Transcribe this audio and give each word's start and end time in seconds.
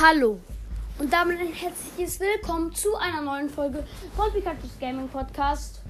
Hallo 0.00 0.38
und 1.00 1.12
damit 1.12 1.40
ein 1.40 1.52
herzliches 1.52 2.20
Willkommen 2.20 2.72
zu 2.72 2.94
einer 2.94 3.20
neuen 3.20 3.50
Folge 3.50 3.84
von 4.14 4.30
Pikachu's 4.30 4.78
Gaming 4.78 5.08
Podcast. 5.08 5.80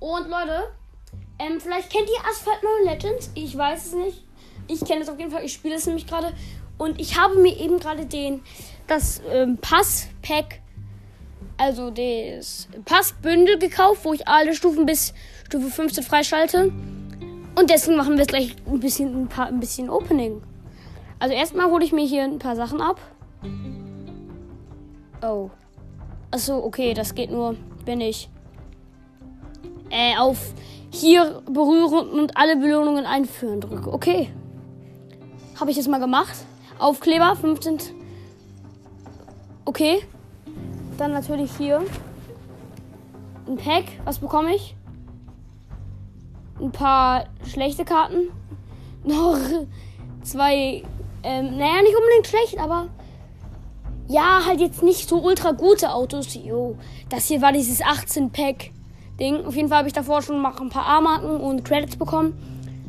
Und 0.00 0.28
Leute, 0.28 0.72
ähm, 1.38 1.60
vielleicht 1.60 1.88
kennt 1.88 2.08
ihr 2.08 2.28
Asphalt 2.28 2.58
9 2.84 2.92
Legends. 2.92 3.30
Ich 3.36 3.56
weiß 3.56 3.86
es 3.86 3.92
nicht. 3.92 4.24
Ich 4.66 4.84
kenne 4.84 5.02
es 5.02 5.08
auf 5.08 5.20
jeden 5.20 5.30
Fall. 5.30 5.44
Ich 5.44 5.52
spiele 5.52 5.76
es 5.76 5.86
nämlich 5.86 6.08
gerade. 6.08 6.32
Und 6.78 7.00
ich 7.00 7.16
habe 7.16 7.36
mir 7.36 7.56
eben 7.56 7.78
gerade 7.78 8.06
den 8.06 8.42
das 8.88 9.22
ähm, 9.30 9.56
Pass-Pack, 9.58 10.60
also 11.56 11.90
das 11.90 12.66
Passbündel 12.84 13.60
gekauft, 13.60 14.00
wo 14.04 14.14
ich 14.14 14.26
alle 14.26 14.56
Stufen 14.56 14.84
bis 14.84 15.14
Stufe 15.46 15.70
15 15.70 16.02
freischalte. 16.02 16.72
Und 17.54 17.70
deswegen 17.70 17.96
machen 17.96 18.14
wir 18.14 18.22
jetzt 18.22 18.30
gleich 18.30 18.56
ein 18.66 18.80
bisschen, 18.80 19.22
ein, 19.22 19.28
paar, 19.28 19.46
ein 19.46 19.60
bisschen 19.60 19.90
Opening. 19.90 20.42
Also 21.20 21.36
erstmal 21.36 21.70
hole 21.70 21.84
ich 21.84 21.92
mir 21.92 22.04
hier 22.04 22.24
ein 22.24 22.40
paar 22.40 22.56
Sachen 22.56 22.80
ab. 22.80 23.00
Oh. 25.22 25.50
Achso, 26.30 26.58
okay, 26.58 26.94
das 26.94 27.14
geht 27.14 27.30
nur, 27.30 27.56
wenn 27.84 28.00
ich 28.00 28.28
äh, 29.90 30.16
auf 30.18 30.52
hier 30.90 31.42
berühren 31.46 32.08
und 32.10 32.36
alle 32.36 32.56
Belohnungen 32.56 33.06
einführen 33.06 33.60
drücke. 33.60 33.92
Okay. 33.92 34.30
Habe 35.58 35.70
ich 35.70 35.76
das 35.76 35.88
mal 35.88 36.00
gemacht. 36.00 36.34
Aufkleber, 36.78 37.36
15. 37.36 37.78
Okay. 39.64 40.02
Dann 40.98 41.12
natürlich 41.12 41.50
hier 41.56 41.82
ein 43.46 43.56
Pack. 43.56 43.84
Was 44.04 44.18
bekomme 44.18 44.54
ich? 44.54 44.76
Ein 46.60 46.72
paar 46.72 47.26
schlechte 47.46 47.84
Karten. 47.84 48.30
Noch 49.04 49.38
zwei, 50.22 50.82
ähm, 51.22 51.56
naja, 51.56 51.82
nicht 51.82 51.96
unbedingt 51.96 52.26
schlecht, 52.26 52.58
aber 52.58 52.88
ja, 54.08 54.44
halt 54.44 54.60
jetzt 54.60 54.82
nicht 54.82 55.08
so 55.08 55.22
ultra 55.22 55.52
gute 55.52 55.92
Autos. 55.92 56.34
Jo, 56.34 56.76
das 57.08 57.26
hier 57.28 57.40
war 57.40 57.52
dieses 57.52 57.80
18-Pack-Ding. 57.80 59.44
Auf 59.46 59.56
jeden 59.56 59.68
Fall 59.68 59.78
habe 59.78 59.88
ich 59.88 59.94
davor 59.94 60.22
schon 60.22 60.40
mal 60.40 60.54
ein 60.60 60.68
paar 60.68 60.86
A-Marken 60.86 61.40
und 61.40 61.64
Credits 61.64 61.96
bekommen. 61.96 62.34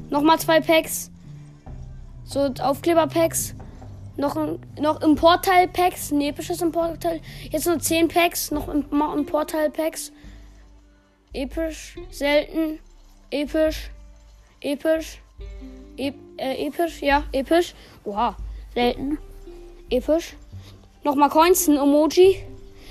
Nochmal 0.10 0.40
zwei 0.40 0.60
Packs. 0.60 1.12
So 2.26 2.42
Aufkleber-Packs. 2.42 3.56
Noch, 4.18 4.36
ein, 4.36 4.60
noch 4.80 5.02
Importteil-Packs. 5.02 6.12
Ein 6.12 6.22
episches 6.22 6.62
Importteil. 6.62 7.22
Jetzt 7.50 7.68
nur 7.68 7.80
10 7.80 8.08
Packs. 8.08 8.52
Noch 8.52 8.68
Importteil-Packs. 8.68 10.12
Episch. 11.34 11.96
Selten. 12.10 12.80
Episch. 13.30 13.92
Episch. 14.62 15.22
Ep 15.98 16.16
äh, 16.38 16.68
episch. 16.68 17.02
Ja, 17.02 17.24
episch. 17.32 17.74
Wow. 18.04 18.36
Selten. 18.74 19.18
Episch. 19.90 20.36
Nochmal 21.06 21.30
Coins, 21.30 21.68
ein 21.68 21.78
Emoji. 21.78 22.42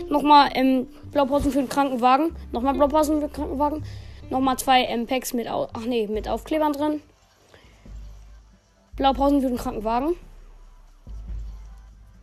Nochmal 0.08 0.50
ähm, 0.54 0.86
Blaupausen 1.10 1.50
für 1.50 1.58
den 1.58 1.68
Krankenwagen. 1.68 2.36
Nochmal 2.52 2.74
Blaupausen 2.74 3.20
für 3.20 3.26
den 3.26 3.32
Krankenwagen. 3.32 3.84
Nochmal 4.30 4.56
zwei 4.56 4.84
ähm, 4.84 5.08
Packs 5.08 5.34
mit, 5.34 5.48
Au 5.48 5.66
ach 5.72 5.84
nee, 5.84 6.06
mit 6.06 6.28
Aufklebern 6.28 6.72
drin. 6.72 7.02
Blaupausen 8.94 9.40
für 9.40 9.48
den 9.48 9.56
Krankenwagen. 9.56 10.14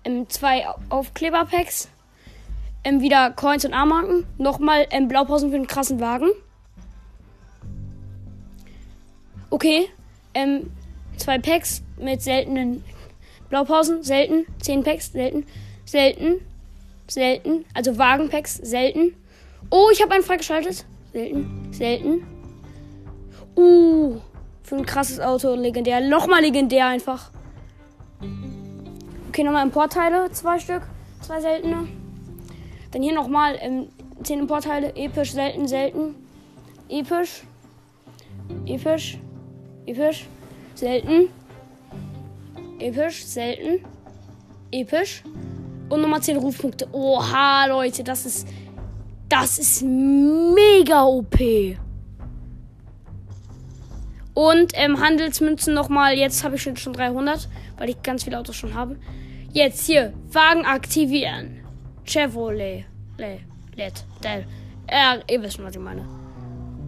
Ähm, 0.05 0.29
zwei 0.29 0.65
Aufkleberpacks. 0.87 1.89
Ähm, 2.85 3.01
wieder 3.01 3.31
Coins 3.31 3.65
und 3.65 3.73
A-Marken. 3.73 4.25
Nochmal 4.37 4.87
ähm, 4.91 5.09
Blaupausen 5.09 5.51
für 5.51 5.57
den 5.57 5.67
krassen 5.67 5.99
Wagen. 5.99 6.29
Okay. 9.49 9.89
Ähm, 10.33 10.71
zwei 11.17 11.37
Packs 11.37 11.83
mit 11.97 12.21
seltenen 12.21 12.81
Blaupausen. 13.49 14.03
Selten. 14.03 14.45
Zehn 14.61 14.85
Packs. 14.85 15.11
Selten. 15.11 15.45
Selten. 15.91 16.39
Selten. 17.09 17.65
Also 17.73 17.97
Wagenpacks. 17.97 18.55
Selten. 18.55 19.13
Oh, 19.69 19.89
ich 19.91 20.01
habe 20.01 20.13
einen 20.13 20.23
freigeschaltet. 20.23 20.85
Selten. 21.11 21.67
Selten. 21.73 22.25
Uh. 23.57 24.21
Für 24.63 24.77
ein 24.77 24.85
krasses 24.85 25.19
Auto. 25.19 25.53
Legendär. 25.53 25.99
Nochmal 25.99 26.43
legendär 26.43 26.87
einfach. 26.87 27.31
Okay, 29.27 29.43
nochmal 29.43 29.65
Importteile. 29.65 30.31
Zwei 30.31 30.59
Stück. 30.59 30.83
Zwei 31.19 31.41
seltene. 31.41 31.89
Dann 32.91 33.01
hier 33.01 33.13
nochmal 33.13 33.57
ähm, 33.59 33.89
zehn 34.23 34.39
Importteile. 34.39 34.95
Episch, 34.95 35.33
selten, 35.33 35.67
selten. 35.67 36.15
Episch. 36.87 37.43
Episch. 38.65 39.17
Episch. 39.85 40.25
Selten. 40.73 41.27
Episch, 42.79 43.25
selten. 43.25 43.83
Episch. 44.71 45.23
Und 45.91 46.01
nochmal 46.01 46.21
10 46.21 46.37
Rufpunkte. 46.37 46.87
Oha, 46.93 47.65
Leute, 47.65 48.03
das 48.03 48.25
ist. 48.25 48.47
Das 49.27 49.59
ist 49.59 49.83
mega 49.83 51.03
OP. 51.03 51.37
Und 54.33 54.71
ähm, 54.73 54.99
Handelsmünzen 55.01 55.73
nochmal. 55.73 56.17
Jetzt 56.17 56.43
habe 56.45 56.55
ich 56.55 56.61
schon, 56.61 56.77
schon 56.77 56.93
300, 56.93 57.49
weil 57.77 57.89
ich 57.89 58.01
ganz 58.01 58.23
viele 58.23 58.39
Autos 58.39 58.55
schon 58.55 58.73
habe. 58.73 58.97
Jetzt 59.51 59.85
hier. 59.85 60.13
Wagen 60.31 60.65
aktivieren. 60.65 61.59
Chevrolet. 62.05 62.85
Le, 63.17 63.39
Let. 63.75 64.05
Del. 64.23 64.45
Äh, 64.87 65.19
ihr 65.29 65.41
wisst 65.41 65.57
schon, 65.57 65.65
was 65.65 65.75
ich 65.75 65.81
meine. 65.81 66.07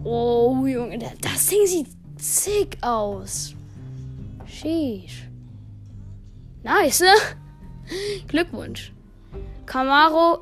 Oh, 0.02 0.64
Junge. 0.66 0.98
Das 1.20 1.46
Ding 1.46 1.66
sieht 1.66 1.88
sick 2.16 2.78
aus. 2.80 3.54
Sheesh. 4.46 5.28
Nice, 6.62 7.00
ne? 7.00 7.14
Glückwunsch. 8.28 8.93
Camaro 9.66 10.40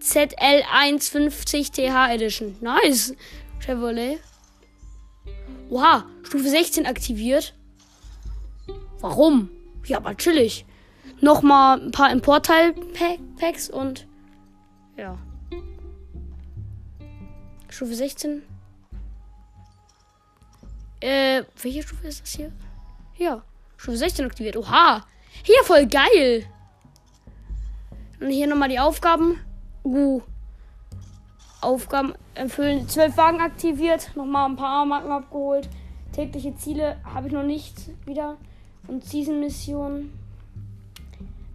ZL150 0.00 1.72
TH 1.72 2.14
Edition. 2.14 2.56
Nice. 2.60 3.14
Chevrolet. 3.60 4.18
Oha, 5.70 6.06
Stufe 6.22 6.48
16 6.48 6.86
aktiviert. 6.86 7.54
Warum? 9.00 9.50
Ja, 9.84 9.98
aber 9.98 10.16
chillig. 10.16 10.64
Nochmal 11.20 11.80
ein 11.80 11.90
paar 11.90 12.10
Importteil-Packs 12.10 13.70
und 13.70 14.06
ja. 14.96 15.18
Stufe 17.68 17.94
16. 17.94 18.42
Äh, 21.00 21.44
welche 21.62 21.82
Stufe 21.82 22.06
ist 22.06 22.22
das 22.22 22.32
hier? 22.32 22.52
Ja, 23.16 23.42
Stufe 23.76 23.96
16 23.96 24.24
aktiviert. 24.24 24.56
Oha, 24.56 25.06
hier 25.44 25.62
voll 25.64 25.86
geil. 25.86 26.46
Und 28.20 28.30
hier 28.30 28.46
nochmal 28.46 28.68
die 28.68 28.78
Aufgaben. 28.78 29.40
Uh. 29.82 30.20
Aufgaben 31.62 32.14
erfüllen. 32.34 32.88
Zwölf 32.88 33.16
Wagen 33.16 33.40
aktiviert. 33.40 34.14
Nochmal 34.14 34.48
ein 34.48 34.56
paar 34.56 34.84
Marken 34.84 35.10
abgeholt. 35.10 35.68
Tägliche 36.12 36.54
Ziele 36.56 36.96
habe 37.04 37.28
ich 37.28 37.32
noch 37.32 37.44
nicht 37.44 37.74
wieder. 38.06 38.36
Und 38.88 39.04
Season-Mission. 39.04 40.10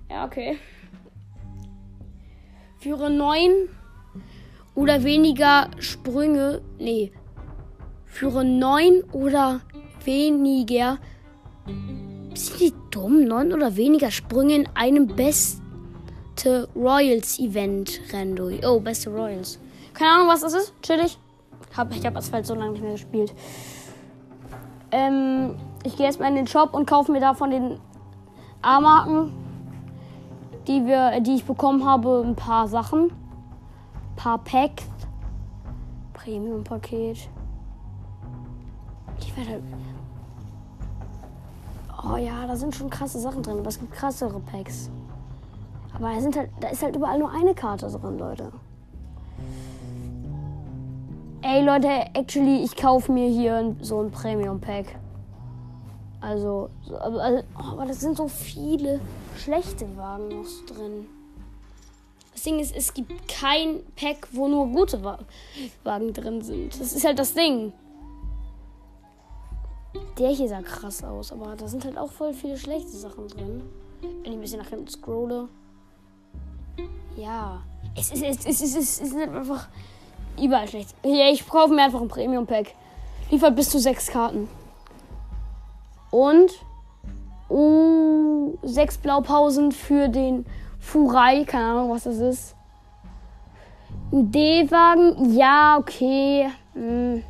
Ja, 0.09 0.25
okay. 0.25 0.57
Führe 2.79 3.09
neun 3.09 3.51
oder 4.75 5.03
weniger 5.03 5.69
Sprünge. 5.79 6.61
Nee. 6.77 7.11
Führe 8.05 8.45
neun 8.45 9.01
oder 9.11 9.61
weniger. 10.03 10.99
Sind 12.33 12.59
die 12.59 12.73
dumm? 12.91 13.25
Neun 13.25 13.53
oder 13.53 13.75
weniger 13.75 14.11
Sprünge 14.11 14.55
in 14.55 14.69
einem 14.75 15.07
besten 15.07 15.64
beste 16.35 16.67
Royals 16.75 17.39
Event 17.39 18.01
Rennen 18.11 18.59
Oh, 18.65 18.79
beste 18.79 19.09
Royals. 19.09 19.57
Keine 19.93 20.11
Ahnung, 20.11 20.27
was 20.27 20.41
das 20.41 20.53
ist. 20.53 20.73
Chillig. 20.81 21.17
Hab, 21.75 21.95
ich 21.95 22.05
habe 22.05 22.17
Asphalt 22.17 22.45
so 22.45 22.55
lange 22.55 22.71
nicht 22.71 22.83
mehr 22.83 22.91
gespielt. 22.91 23.33
Ähm, 24.91 25.55
ich 25.83 25.95
gehe 25.95 26.05
erstmal 26.05 26.29
in 26.29 26.35
den 26.35 26.47
Shop 26.47 26.73
und 26.73 26.87
kaufe 26.87 27.11
mir 27.11 27.21
davon 27.21 27.51
den 27.51 27.79
A-Marken, 28.61 29.31
die, 30.67 30.81
die 31.21 31.35
ich 31.35 31.45
bekommen 31.45 31.85
habe, 31.85 32.23
ein 32.25 32.35
paar 32.35 32.67
Sachen. 32.67 33.11
Ein 33.11 34.15
paar 34.15 34.43
Packs. 34.43 34.83
Premium-Paket. 36.13 37.29
Ich 39.19 39.37
werde. 39.37 39.61
Oh 42.03 42.17
ja, 42.17 42.45
da 42.45 42.55
sind 42.55 42.75
schon 42.75 42.89
krasse 42.89 43.19
Sachen 43.19 43.41
drin, 43.41 43.59
aber 43.59 43.69
es 43.69 43.79
gibt 43.79 43.93
krassere 43.93 44.39
Packs. 44.39 44.89
Aber 45.95 46.09
halt, 46.09 46.49
da 46.59 46.67
ist 46.69 46.83
halt 46.83 46.95
überall 46.95 47.19
nur 47.19 47.31
eine 47.31 47.53
Karte 47.53 47.87
drin, 47.87 48.17
Leute. 48.17 48.51
Ey, 51.41 51.63
Leute, 51.63 51.87
actually, 52.13 52.63
ich 52.63 52.75
kaufe 52.75 53.11
mir 53.11 53.29
hier 53.29 53.75
so 53.81 54.01
ein 54.01 54.11
Premium-Pack. 54.11 54.97
Also, 56.19 56.69
also, 56.99 57.19
also 57.19 57.43
oh, 57.57 57.73
aber 57.73 57.85
das 57.85 58.01
sind 58.01 58.17
so 58.17 58.27
viele 58.27 58.99
schlechte 59.37 59.85
Wagen 59.95 60.29
noch 60.29 60.65
drin. 60.65 61.05
Das 62.33 62.43
Ding 62.43 62.59
ist, 62.59 62.75
es 62.75 62.93
gibt 62.93 63.27
kein 63.27 63.81
Pack, 63.95 64.27
wo 64.31 64.47
nur 64.47 64.67
gute 64.67 65.03
Wagen 65.03 66.13
drin 66.13 66.41
sind. 66.41 66.79
Das 66.79 66.93
ist 66.93 67.05
halt 67.05 67.19
das 67.19 67.33
Ding. 67.33 67.73
Der 70.17 70.29
hier 70.29 70.49
sah 70.49 70.61
krass 70.61 71.03
aus, 71.03 71.31
aber 71.31 71.55
da 71.55 71.67
sind 71.67 71.85
halt 71.85 71.97
auch 71.97 72.11
voll 72.11 72.33
viele 72.33 72.57
schlechte 72.57 72.91
Sachen 72.91 73.27
drin. 73.27 73.61
Wenn 74.01 74.25
ich 74.25 74.31
ein 74.31 74.41
bisschen 74.41 74.59
nach 74.59 74.69
hinten 74.69 74.87
scrolle. 74.87 75.47
Ja. 77.15 77.61
Es 77.95 78.11
ist, 78.11 78.23
es 78.23 78.45
ist, 78.45 78.61
es 78.61 78.75
ist, 78.75 79.01
es 79.01 79.11
ist 79.11 79.15
einfach 79.15 79.67
überall 80.41 80.67
schlecht. 80.67 80.93
Ja, 81.03 81.29
ich 81.31 81.47
kaufe 81.47 81.73
mir 81.73 81.83
einfach 81.83 82.01
ein 82.01 82.07
Premium-Pack. 82.07 82.73
Liefert 83.31 83.55
bis 83.55 83.69
zu 83.69 83.79
sechs 83.79 84.07
Karten. 84.07 84.49
Und 86.11 86.51
uh, 87.49 88.57
sechs 88.63 88.97
Blaupausen 88.97 89.71
für 89.71 90.09
den 90.09 90.45
Furai. 90.79 91.43
Keine 91.45 91.65
Ahnung, 91.65 91.91
was 91.91 92.03
das 92.03 92.17
ist. 92.17 92.55
Ein 94.11 94.31
D-Wagen. 94.31 95.33
Ja, 95.35 95.77
okay. 95.77 96.49
Hm. 96.73 97.23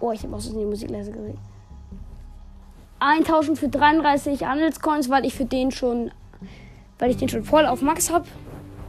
Oh, 0.00 0.12
ich 0.12 0.22
habe 0.22 0.34
auch 0.34 0.40
so 0.40 0.58
die 0.58 0.64
Musik 0.64 0.90
leise 0.90 1.12
gesehen. 1.12 1.38
Eintauschen 3.00 3.56
für 3.56 3.68
33 3.68 4.44
Handelscoins, 4.44 5.10
weil 5.10 5.24
ich 5.24 5.34
für 5.34 5.44
den 5.44 5.70
schon, 5.70 6.10
weil 7.00 7.10
ich 7.10 7.16
den 7.16 7.28
schon 7.28 7.42
voll 7.42 7.66
auf 7.66 7.82
Max 7.82 8.12
habe. 8.12 8.26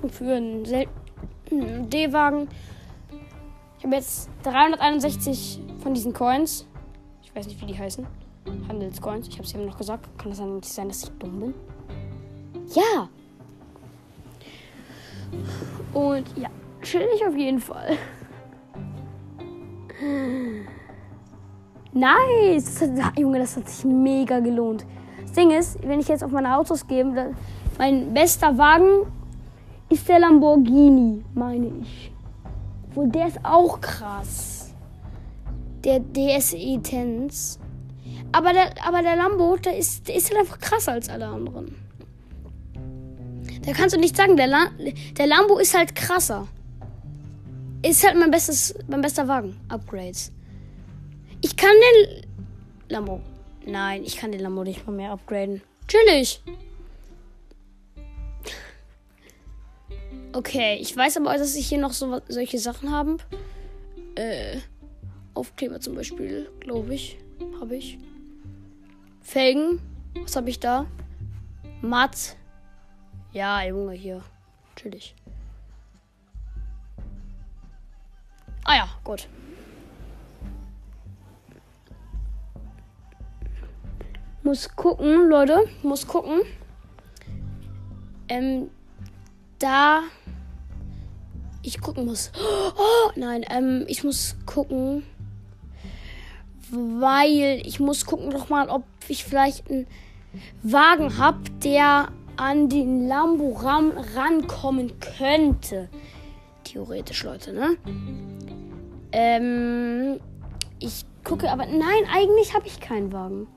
Für 0.09 0.35
einen 0.35 0.65
seltenen 0.65 1.89
D-Wagen. 1.89 2.49
Ich 3.79 3.85
habe 3.85 3.95
jetzt 3.95 4.29
361 4.43 5.59
von 5.81 5.93
diesen 5.93 6.13
Coins. 6.13 6.67
Ich 7.23 7.35
weiß 7.35 7.47
nicht, 7.47 7.59
wie 7.61 7.65
die 7.65 7.77
heißen. 7.77 8.05
Handelscoins. 8.67 9.27
Ich 9.27 9.35
habe 9.35 9.43
es 9.43 9.55
eben 9.55 9.65
noch 9.65 9.77
gesagt. 9.77 10.05
Kann 10.17 10.29
das 10.29 10.39
dann 10.39 10.55
nicht 10.55 10.65
sein, 10.65 10.89
dass 10.89 11.03
ich 11.03 11.09
dumm 11.11 11.39
bin? 11.39 11.53
Ja. 12.75 13.09
Und 15.93 16.25
ja, 16.37 16.49
chillig 16.81 17.25
auf 17.25 17.35
jeden 17.35 17.59
Fall. 17.59 17.97
Nice! 21.93 22.79
Das 22.79 22.81
hat, 22.81 23.19
Junge, 23.19 23.39
das 23.39 23.55
hat 23.55 23.69
sich 23.69 23.85
mega 23.85 24.39
gelohnt. 24.39 24.85
Das 25.21 25.31
Ding 25.33 25.51
ist, 25.51 25.81
wenn 25.87 25.99
ich 25.99 26.07
jetzt 26.07 26.23
auf 26.23 26.31
meine 26.31 26.57
Autos 26.57 26.85
gehe, 26.87 27.33
mein 27.81 28.13
bester 28.13 28.55
Wagen 28.59 29.11
ist 29.89 30.07
der 30.07 30.19
Lamborghini, 30.19 31.25
meine 31.33 31.71
ich. 31.81 32.11
Wo 32.93 33.07
der 33.07 33.29
ist 33.29 33.39
auch 33.41 33.81
krass. 33.81 34.71
Der 35.83 35.99
DSE 35.99 36.79
Tense. 36.83 37.57
Aber 38.33 38.53
der, 38.53 38.71
aber 38.87 39.01
der 39.01 39.15
Lambo, 39.15 39.57
der 39.57 39.79
ist, 39.79 40.07
der 40.07 40.15
ist 40.15 40.29
halt 40.29 40.41
einfach 40.41 40.59
krasser 40.59 40.91
als 40.91 41.09
alle 41.09 41.25
anderen. 41.25 41.75
Da 43.65 43.73
kannst 43.73 43.95
du 43.95 43.99
nicht 43.99 44.15
sagen, 44.15 44.37
der, 44.37 44.45
La 44.45 44.67
der 45.17 45.25
Lambo 45.25 45.57
ist 45.57 45.75
halt 45.75 45.95
krasser. 45.95 46.47
Ist 47.81 48.05
halt 48.05 48.15
mein 48.15 48.29
bestes, 48.29 48.75
mein 48.89 49.01
bester 49.01 49.27
Wagen. 49.27 49.59
Upgrades. 49.69 50.31
Ich 51.41 51.57
kann 51.57 51.71
den 51.71 52.25
Lambo. 52.89 53.21
Nein, 53.65 54.03
ich 54.03 54.17
kann 54.17 54.31
den 54.31 54.41
Lambo 54.41 54.63
nicht 54.63 54.85
mal 54.85 54.95
mehr 54.95 55.13
upgraden. 55.13 55.63
Chillig. 55.87 56.43
Okay, 60.33 60.77
ich 60.79 60.95
weiß 60.95 61.17
aber, 61.17 61.37
dass 61.37 61.55
ich 61.55 61.67
hier 61.67 61.77
noch 61.77 61.91
so 61.91 62.21
solche 62.29 62.57
Sachen 62.57 62.91
habe. 62.91 63.17
Äh, 64.15 64.59
Aufkleber 65.33 65.79
zum 65.81 65.95
Beispiel, 65.95 66.49
glaube 66.61 66.95
ich. 66.95 67.17
Habe 67.59 67.75
ich. 67.75 67.97
Felgen. 69.21 69.81
Was 70.21 70.35
habe 70.35 70.49
ich 70.49 70.59
da? 70.59 70.85
Matt. 71.81 72.37
Ja, 73.33 73.63
Junge, 73.63 73.93
hier. 73.93 74.21
Chillig. 74.75 75.15
Ah 78.63 78.75
ja, 78.75 78.89
gut. 79.03 79.27
Muss 84.43 84.73
gucken, 84.75 85.29
Leute. 85.29 85.65
Muss 85.83 86.07
gucken. 86.07 86.41
Ähm, 88.29 88.69
da 89.59 90.03
ich 91.63 91.81
gucken 91.81 92.05
muss. 92.05 92.31
Oh, 92.37 93.11
nein, 93.15 93.45
ähm, 93.49 93.85
ich 93.87 94.03
muss 94.03 94.35
gucken. 94.45 95.03
Weil 96.71 97.61
ich 97.65 97.79
muss 97.79 98.05
gucken 98.05 98.29
noch 98.29 98.49
mal, 98.49 98.69
ob 98.69 98.83
ich 99.07 99.25
vielleicht 99.25 99.69
einen 99.69 99.87
Wagen 100.63 101.17
habe, 101.17 101.39
der 101.63 102.07
an 102.37 102.69
den 102.69 103.07
Lambo 103.07 103.51
ran, 103.51 103.91
rankommen 104.15 104.93
könnte. 105.17 105.89
Theoretisch, 106.63 107.23
Leute, 107.23 107.53
ne? 107.53 107.77
Ähm, 109.11 110.19
ich 110.79 111.05
gucke, 111.23 111.51
aber 111.51 111.65
nein, 111.65 112.03
eigentlich 112.11 112.53
habe 112.53 112.67
ich 112.67 112.79
keinen 112.79 113.11
Wagen. 113.11 113.47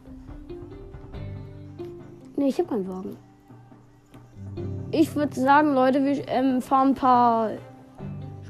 Nee, 2.37 2.49
ich 2.49 2.59
habe 2.59 2.69
keinen 2.69 2.89
Wagen. 2.89 3.17
Ich 4.91 5.15
würde 5.15 5.35
sagen, 5.39 5.75
Leute, 5.75 6.05
wir 6.05 6.29
ähm, 6.29 6.61
fahren 6.61 6.89
ein 6.89 6.95
paar 6.95 7.51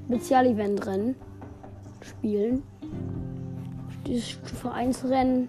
Spezialevent-Rennen. 0.06 1.14
Spielen. 2.02 2.62
Dieses 4.06 4.30
Stufe 4.30 4.70
1 4.70 5.04
Rennen. 5.04 5.48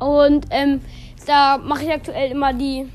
Und 0.00 0.46
ähm, 0.50 0.80
da 1.26 1.58
mache 1.58 1.84
ich 1.84 1.90
aktuell 1.90 2.32
immer 2.32 2.52
die 2.52 2.88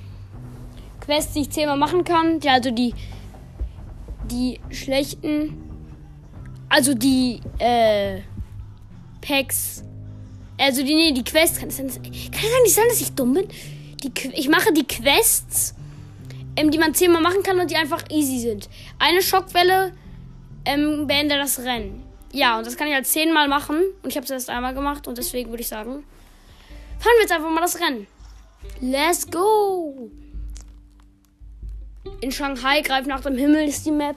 Quests, 1.00 1.34
die 1.34 1.42
ich 1.42 1.50
zehnmal 1.50 1.78
machen 1.78 2.04
kann. 2.04 2.40
Ja, 2.42 2.54
also 2.54 2.72
die, 2.72 2.94
die 4.30 4.60
schlechten. 4.70 5.58
Also 6.70 6.94
die 6.94 7.40
äh, 7.60 8.20
Packs 9.22 9.84
also 10.58 10.84
die, 10.84 10.96
nee, 10.96 11.12
die 11.12 11.24
Quests. 11.24 11.60
Kann 11.60 11.70
es 11.70 11.78
sein, 11.78 12.86
dass 12.88 13.02
ich 13.02 13.14
dumm 13.14 13.34
bin? 13.34 13.48
Die, 14.04 14.12
ich 14.34 14.50
mache 14.50 14.72
die 14.74 14.86
Quests, 14.86 15.76
ähm, 16.56 16.72
die 16.72 16.78
man 16.78 16.94
zehnmal 16.94 17.22
machen 17.22 17.44
kann 17.44 17.60
und 17.60 17.72
die 17.72 17.76
einfach 17.76 18.04
easy 18.10 18.40
sind. 18.40 18.70
Eine 19.00 19.22
Schockwelle 19.22 19.94
ähm, 20.66 21.08
beende 21.08 21.38
das 21.38 21.60
Rennen. 21.60 22.04
Ja, 22.32 22.58
und 22.58 22.66
das 22.66 22.78
kann 22.78 22.88
ich 22.88 22.94
halt 22.94 23.06
zehnmal 23.06 23.48
machen. 23.48 23.78
Und 24.02 24.10
ich 24.10 24.16
habe 24.16 24.26
es 24.26 24.32
erst 24.32 24.50
einmal 24.50 24.74
gemacht 24.74 25.08
und 25.08 25.18
deswegen 25.18 25.50
würde 25.52 25.62
ich 25.62 25.68
sagen, 25.68 26.04
fahren 27.00 27.14
wir 27.16 27.22
jetzt 27.22 27.32
einfach 27.32 27.50
mal 27.50 27.62
das 27.62 27.80
Rennen. 27.80 28.08
Let's 28.82 29.30
go! 29.30 30.10
In 32.22 32.32
Shanghai 32.32 32.82
greift 32.82 33.08
nach 33.08 33.22
dem 33.22 33.38
Himmel 33.38 33.68
ist 33.68 33.86
die 33.86 33.92
Map. 33.92 34.16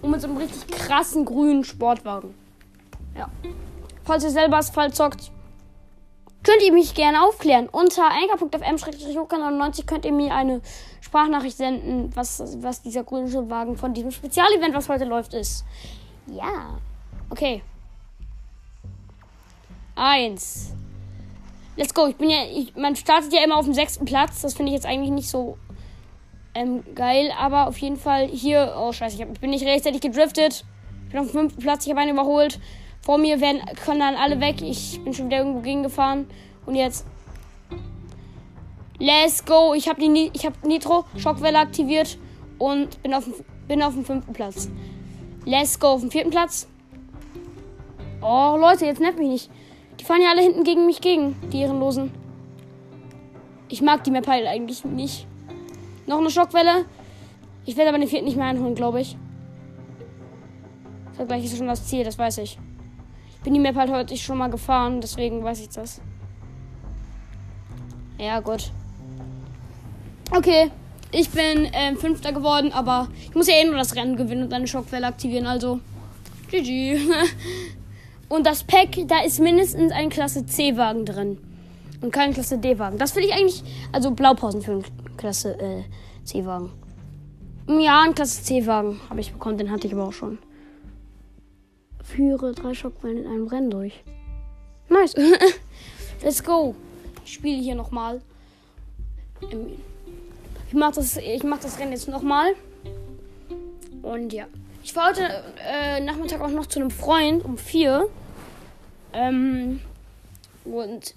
Und 0.00 0.10
mit 0.10 0.20
so 0.20 0.28
einem 0.28 0.36
richtig 0.36 0.66
krassen 0.68 1.24
grünen 1.24 1.64
Sportwagen. 1.64 2.34
Ja. 3.16 3.28
Falls 4.04 4.24
ihr 4.24 4.30
selber 4.30 4.58
Asphalt 4.58 4.94
zockt, 4.94 5.30
könnt 6.48 6.62
ihr 6.62 6.72
mich 6.72 6.94
gerne 6.94 7.22
aufklären. 7.24 7.68
Unter 7.68 8.04
anchor.fm-90 8.04 9.84
könnt 9.84 10.06
ihr 10.06 10.12
mir 10.12 10.34
eine 10.34 10.62
Sprachnachricht 11.02 11.58
senden, 11.58 12.10
was, 12.16 12.42
was 12.62 12.80
dieser 12.80 13.04
grüne 13.04 13.50
Wagen 13.50 13.76
von 13.76 13.92
diesem 13.92 14.10
Spezialevent, 14.10 14.74
was 14.74 14.88
heute 14.88 15.04
läuft, 15.04 15.34
ist. 15.34 15.66
Ja. 16.26 16.78
Okay. 17.28 17.62
Eins. 19.94 20.72
Let's 21.76 21.92
go. 21.92 22.06
Ich 22.06 22.16
bin 22.16 22.30
ja. 22.30 22.44
Ich, 22.50 22.74
man 22.76 22.96
startet 22.96 23.30
ja 23.34 23.44
immer 23.44 23.58
auf 23.58 23.66
dem 23.66 23.74
sechsten 23.74 24.06
Platz. 24.06 24.40
Das 24.40 24.54
finde 24.54 24.70
ich 24.70 24.76
jetzt 24.76 24.86
eigentlich 24.86 25.10
nicht 25.10 25.28
so 25.28 25.58
ähm, 26.54 26.82
geil. 26.94 27.30
Aber 27.38 27.68
auf 27.68 27.76
jeden 27.76 27.98
Fall 27.98 28.26
hier. 28.26 28.74
Oh, 28.78 28.90
scheiße. 28.90 29.16
Ich, 29.16 29.22
hab, 29.22 29.32
ich 29.32 29.40
bin 29.40 29.50
nicht 29.50 29.66
rechtzeitig 29.66 30.00
gedriftet. 30.00 30.64
Ich 31.04 31.12
bin 31.12 31.20
auf 31.20 31.26
dem 31.26 31.32
fünften 31.32 31.60
Platz. 31.60 31.84
Ich 31.84 31.90
habe 31.90 32.00
einen 32.00 32.12
überholt. 32.12 32.58
Vor 33.08 33.16
mir 33.16 33.40
werden, 33.40 33.62
können 33.86 34.00
dann 34.00 34.16
alle 34.16 34.38
weg. 34.38 34.60
Ich 34.60 35.02
bin 35.02 35.14
schon 35.14 35.28
wieder 35.28 35.38
irgendwo 35.38 35.60
gegengefahren. 35.60 36.26
Und 36.66 36.74
jetzt. 36.74 37.06
Let's 38.98 39.42
go. 39.46 39.72
Ich 39.72 39.88
habe 39.88 40.02
hab 40.04 40.62
Nitro 40.62 41.06
Schockwelle 41.16 41.58
aktiviert 41.58 42.18
und 42.58 43.02
bin 43.02 43.14
auf, 43.14 43.24
bin 43.66 43.82
auf 43.82 43.94
dem 43.94 44.04
fünften 44.04 44.34
Platz. 44.34 44.68
Let's 45.46 45.80
go 45.80 45.86
auf 45.86 46.02
dem 46.02 46.10
vierten 46.10 46.28
Platz. 46.28 46.68
Oh, 48.20 48.58
Leute, 48.60 48.84
jetzt 48.84 49.00
nervt 49.00 49.18
mich 49.18 49.28
nicht. 49.28 49.50
Die 49.98 50.04
fahren 50.04 50.20
ja 50.20 50.28
alle 50.28 50.42
hinten 50.42 50.64
gegen 50.64 50.84
mich 50.84 51.00
gegen, 51.00 51.34
die 51.50 51.62
Ehrenlosen. 51.62 52.12
Ich 53.70 53.80
mag 53.80 54.04
die 54.04 54.10
Map 54.10 54.26
halt 54.26 54.46
eigentlich 54.46 54.84
nicht. 54.84 55.26
Noch 56.06 56.18
eine 56.18 56.28
Schockwelle. 56.28 56.84
Ich 57.64 57.74
werde 57.78 57.88
aber 57.88 57.98
den 58.00 58.08
vierten 58.08 58.26
nicht 58.26 58.36
mehr 58.36 58.48
einholen, 58.48 58.74
glaube 58.74 59.00
ich. 59.00 59.16
Vergleich 61.12 61.46
ist 61.46 61.56
schon 61.56 61.68
das 61.68 61.86
Ziel, 61.86 62.04
das 62.04 62.18
weiß 62.18 62.36
ich 62.36 62.58
bin 63.44 63.54
die 63.54 63.60
Map 63.60 63.76
halt 63.76 63.90
heute 63.90 64.16
schon 64.16 64.38
mal 64.38 64.50
gefahren, 64.50 65.00
deswegen 65.00 65.42
weiß 65.42 65.60
ich 65.60 65.68
das. 65.70 66.00
Ja, 68.18 68.40
gut. 68.40 68.70
Okay, 70.30 70.70
ich 71.10 71.30
bin 71.30 71.68
ähm, 71.72 71.96
Fünfter 71.96 72.32
geworden, 72.32 72.72
aber 72.72 73.08
ich 73.22 73.34
muss 73.34 73.48
ja 73.48 73.54
eh 73.54 73.64
nur 73.64 73.76
das 73.76 73.96
Rennen 73.96 74.16
gewinnen 74.16 74.42
und 74.42 74.52
eine 74.52 74.66
Schockwelle 74.66 75.06
aktivieren, 75.06 75.46
also 75.46 75.80
GG. 76.50 76.98
und 78.28 78.44
das 78.44 78.64
Pack, 78.64 78.98
da 79.06 79.20
ist 79.20 79.40
mindestens 79.40 79.92
ein 79.92 80.10
Klasse 80.10 80.44
C-Wagen 80.44 81.06
drin. 81.06 81.38
Und 82.00 82.12
kein 82.12 82.32
Klasse 82.32 82.58
D-Wagen. 82.58 82.98
Das 82.98 83.12
finde 83.12 83.28
ich 83.28 83.34
eigentlich, 83.34 83.62
also 83.90 84.10
Blaupausen 84.10 84.62
für 84.62 84.72
einen 84.72 84.84
Klasse 85.16 85.58
äh, 85.58 85.82
C-Wagen. 86.24 86.70
Ja, 87.68 88.02
ein 88.02 88.14
Klasse 88.14 88.42
C-Wagen 88.42 89.00
habe 89.08 89.20
ich 89.20 89.32
bekommen, 89.32 89.58
den 89.58 89.70
hatte 89.70 89.86
ich 89.86 89.94
aber 89.94 90.08
auch 90.08 90.12
schon. 90.12 90.38
Führe 92.08 92.52
drei 92.52 92.74
Schockwellen 92.74 93.18
in 93.18 93.26
einem 93.26 93.46
Rennen 93.48 93.70
durch. 93.70 94.02
Nice. 94.88 95.14
Let's 96.22 96.42
go. 96.42 96.74
Ich 97.24 97.34
spiele 97.34 97.60
hier 97.60 97.74
nochmal. 97.74 98.22
Ähm, 99.52 99.72
ich 100.66 100.74
mache 100.74 100.94
das, 100.94 101.16
ich 101.16 101.42
mach 101.42 101.60
das 101.60 101.78
Rennen 101.78 101.92
jetzt 101.92 102.08
nochmal. 102.08 102.52
Und 104.02 104.32
ja. 104.32 104.46
Ich 104.82 104.96
war 104.96 105.10
heute 105.10 105.28
äh, 105.66 106.00
Nachmittag 106.00 106.40
auch 106.40 106.48
noch 106.48 106.66
zu 106.66 106.80
einem 106.80 106.90
Freund 106.90 107.44
um 107.44 107.58
vier. 107.58 108.08
Ähm, 109.12 109.80
und 110.64 111.14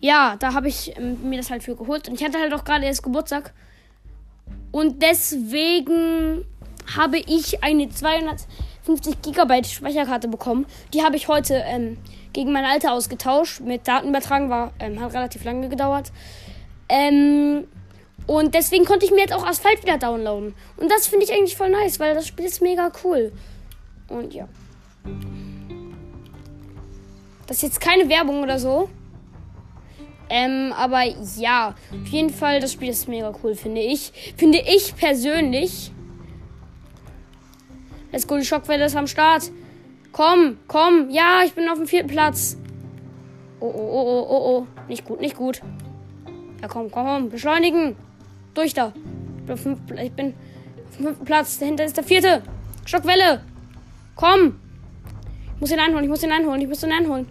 ja, 0.00 0.36
da 0.38 0.52
habe 0.52 0.68
ich 0.68 0.96
ähm, 0.98 1.28
mir 1.28 1.38
das 1.38 1.50
halt 1.50 1.62
für 1.62 1.76
geholt. 1.76 2.08
Und 2.08 2.20
ich 2.20 2.24
hatte 2.24 2.38
halt 2.38 2.52
auch 2.52 2.64
gerade 2.64 2.84
erst 2.84 3.02
Geburtstag. 3.02 3.54
Und 4.70 5.02
deswegen 5.02 6.44
habe 6.94 7.18
ich 7.18 7.64
eine 7.64 7.88
250 8.84 9.22
Gigabyte 9.22 9.66
Speicherkarte 9.66 10.28
bekommen. 10.28 10.66
Die 10.92 11.02
habe 11.02 11.16
ich 11.16 11.28
heute 11.28 11.62
ähm, 11.66 11.96
gegen 12.32 12.52
mein 12.52 12.64
Alter 12.64 12.92
ausgetauscht. 12.92 13.60
Mit 13.60 13.88
Datenübertragen 13.88 14.50
war, 14.50 14.72
ähm, 14.78 15.00
hat 15.00 15.14
relativ 15.14 15.44
lange 15.44 15.68
gedauert. 15.68 16.12
Ähm, 16.88 17.66
und 18.26 18.54
deswegen 18.54 18.84
konnte 18.84 19.04
ich 19.04 19.10
mir 19.10 19.20
jetzt 19.20 19.32
auch 19.32 19.46
Asphalt 19.46 19.82
wieder 19.82 19.98
downloaden. 19.98 20.54
Und 20.76 20.90
das 20.90 21.06
finde 21.06 21.24
ich 21.24 21.32
eigentlich 21.32 21.56
voll 21.56 21.70
nice, 21.70 21.98
weil 21.98 22.14
das 22.14 22.26
Spiel 22.26 22.46
ist 22.46 22.62
mega 22.62 22.90
cool. 23.04 23.32
Und 24.08 24.34
ja. 24.34 24.48
Das 27.46 27.58
ist 27.58 27.62
jetzt 27.62 27.80
keine 27.80 28.08
Werbung 28.08 28.42
oder 28.42 28.58
so. 28.58 28.88
Ähm, 30.30 30.72
aber 30.76 31.02
ja, 31.36 31.74
auf 32.02 32.08
jeden 32.08 32.30
Fall, 32.30 32.60
das 32.60 32.72
Spiel 32.72 32.88
ist 32.88 33.08
mega 33.08 33.32
cool, 33.42 33.54
finde 33.54 33.82
ich. 33.82 34.12
Finde 34.36 34.58
ich 34.58 34.96
persönlich. 34.96 35.90
Let's 38.14 38.28
go, 38.28 38.36
die 38.38 38.44
Schockwelle 38.44 38.84
ist 38.84 38.94
am 38.94 39.08
Start. 39.08 39.50
Komm, 40.12 40.58
komm. 40.68 41.10
Ja, 41.10 41.40
ich 41.44 41.52
bin 41.52 41.68
auf 41.68 41.78
dem 41.78 41.88
vierten 41.88 42.06
Platz. 42.06 42.56
Oh, 43.58 43.66
oh, 43.66 43.70
oh, 43.74 44.02
oh, 44.06 44.26
oh, 44.28 44.58
oh. 44.58 44.66
Nicht 44.86 45.04
gut, 45.04 45.20
nicht 45.20 45.34
gut. 45.34 45.60
Ja, 46.62 46.68
komm, 46.68 46.92
komm, 46.92 47.06
komm. 47.06 47.28
Beschleunigen. 47.28 47.96
Durch 48.54 48.72
da. 48.72 48.92
Ich 49.38 49.42
bin 49.42 49.52
auf 49.54 49.62
dem 49.64 49.76
fünften 50.92 51.24
Platz. 51.24 51.58
Dahinter 51.58 51.86
ist 51.86 51.96
der 51.96 52.04
vierte. 52.04 52.42
Stockwelle. 52.84 53.42
Komm. 54.14 54.60
Ich 55.56 55.60
muss 55.60 55.72
ihn 55.72 55.80
einholen, 55.80 56.04
ich 56.04 56.10
muss 56.10 56.22
ihn 56.22 56.30
einholen, 56.30 56.60
ich 56.60 56.68
muss 56.68 56.84
ihn 56.84 56.92
einholen. 56.92 57.26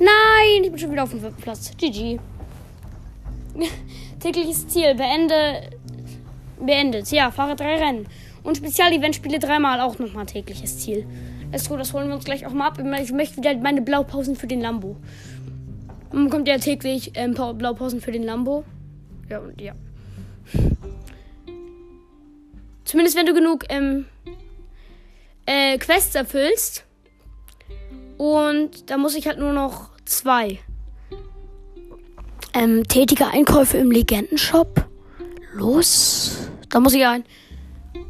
Nein, 0.00 0.64
ich 0.64 0.70
bin 0.70 0.78
schon 0.80 0.90
wieder 0.90 1.04
auf 1.04 1.10
dem 1.10 1.20
fünften 1.20 1.42
Platz. 1.42 1.70
GG. 1.76 2.18
Tägliches 4.18 4.66
Ziel. 4.66 4.96
Beende. 4.96 5.70
Beendet. 6.58 7.12
Ja, 7.12 7.30
fahre 7.30 7.54
drei 7.54 7.76
Rennen. 7.76 8.08
Und 8.46 8.56
Spezialevent 8.58 9.16
spiele 9.16 9.40
dreimal 9.40 9.80
auch 9.80 9.98
nochmal 9.98 10.24
tägliches 10.24 10.78
Ziel. 10.78 11.04
Gut, 11.68 11.80
das 11.80 11.92
holen 11.92 12.06
wir 12.06 12.14
uns 12.14 12.24
gleich 12.24 12.46
auch 12.46 12.52
mal 12.52 12.68
ab. 12.68 12.78
Ich 13.02 13.10
möchte 13.10 13.38
wieder 13.38 13.56
meine 13.56 13.82
Blaupausen 13.82 14.36
für 14.36 14.46
den 14.46 14.60
Lambo. 14.60 14.96
Man 16.12 16.26
bekommt 16.26 16.46
ja 16.46 16.56
täglich 16.58 17.10
ähm, 17.14 17.34
Blaupausen 17.34 18.00
für 18.00 18.12
den 18.12 18.22
Lambo. 18.22 18.64
Ja, 19.28 19.40
und 19.40 19.60
ja. 19.60 19.72
Zumindest 22.84 23.16
wenn 23.16 23.26
du 23.26 23.34
genug 23.34 23.64
ähm, 23.68 24.06
äh, 25.46 25.76
Quests 25.78 26.14
erfüllst. 26.14 26.84
Und 28.16 28.88
da 28.90 28.96
muss 28.96 29.16
ich 29.16 29.26
halt 29.26 29.40
nur 29.40 29.52
noch 29.52 29.90
zwei. 30.04 30.60
Ähm, 32.54 32.84
tätige 32.84 33.26
Einkäufe 33.26 33.76
im 33.78 33.90
Legendenshop. 33.90 34.86
Los. 35.52 36.48
Da 36.68 36.78
muss 36.78 36.94
ich 36.94 37.04
ein, 37.04 37.24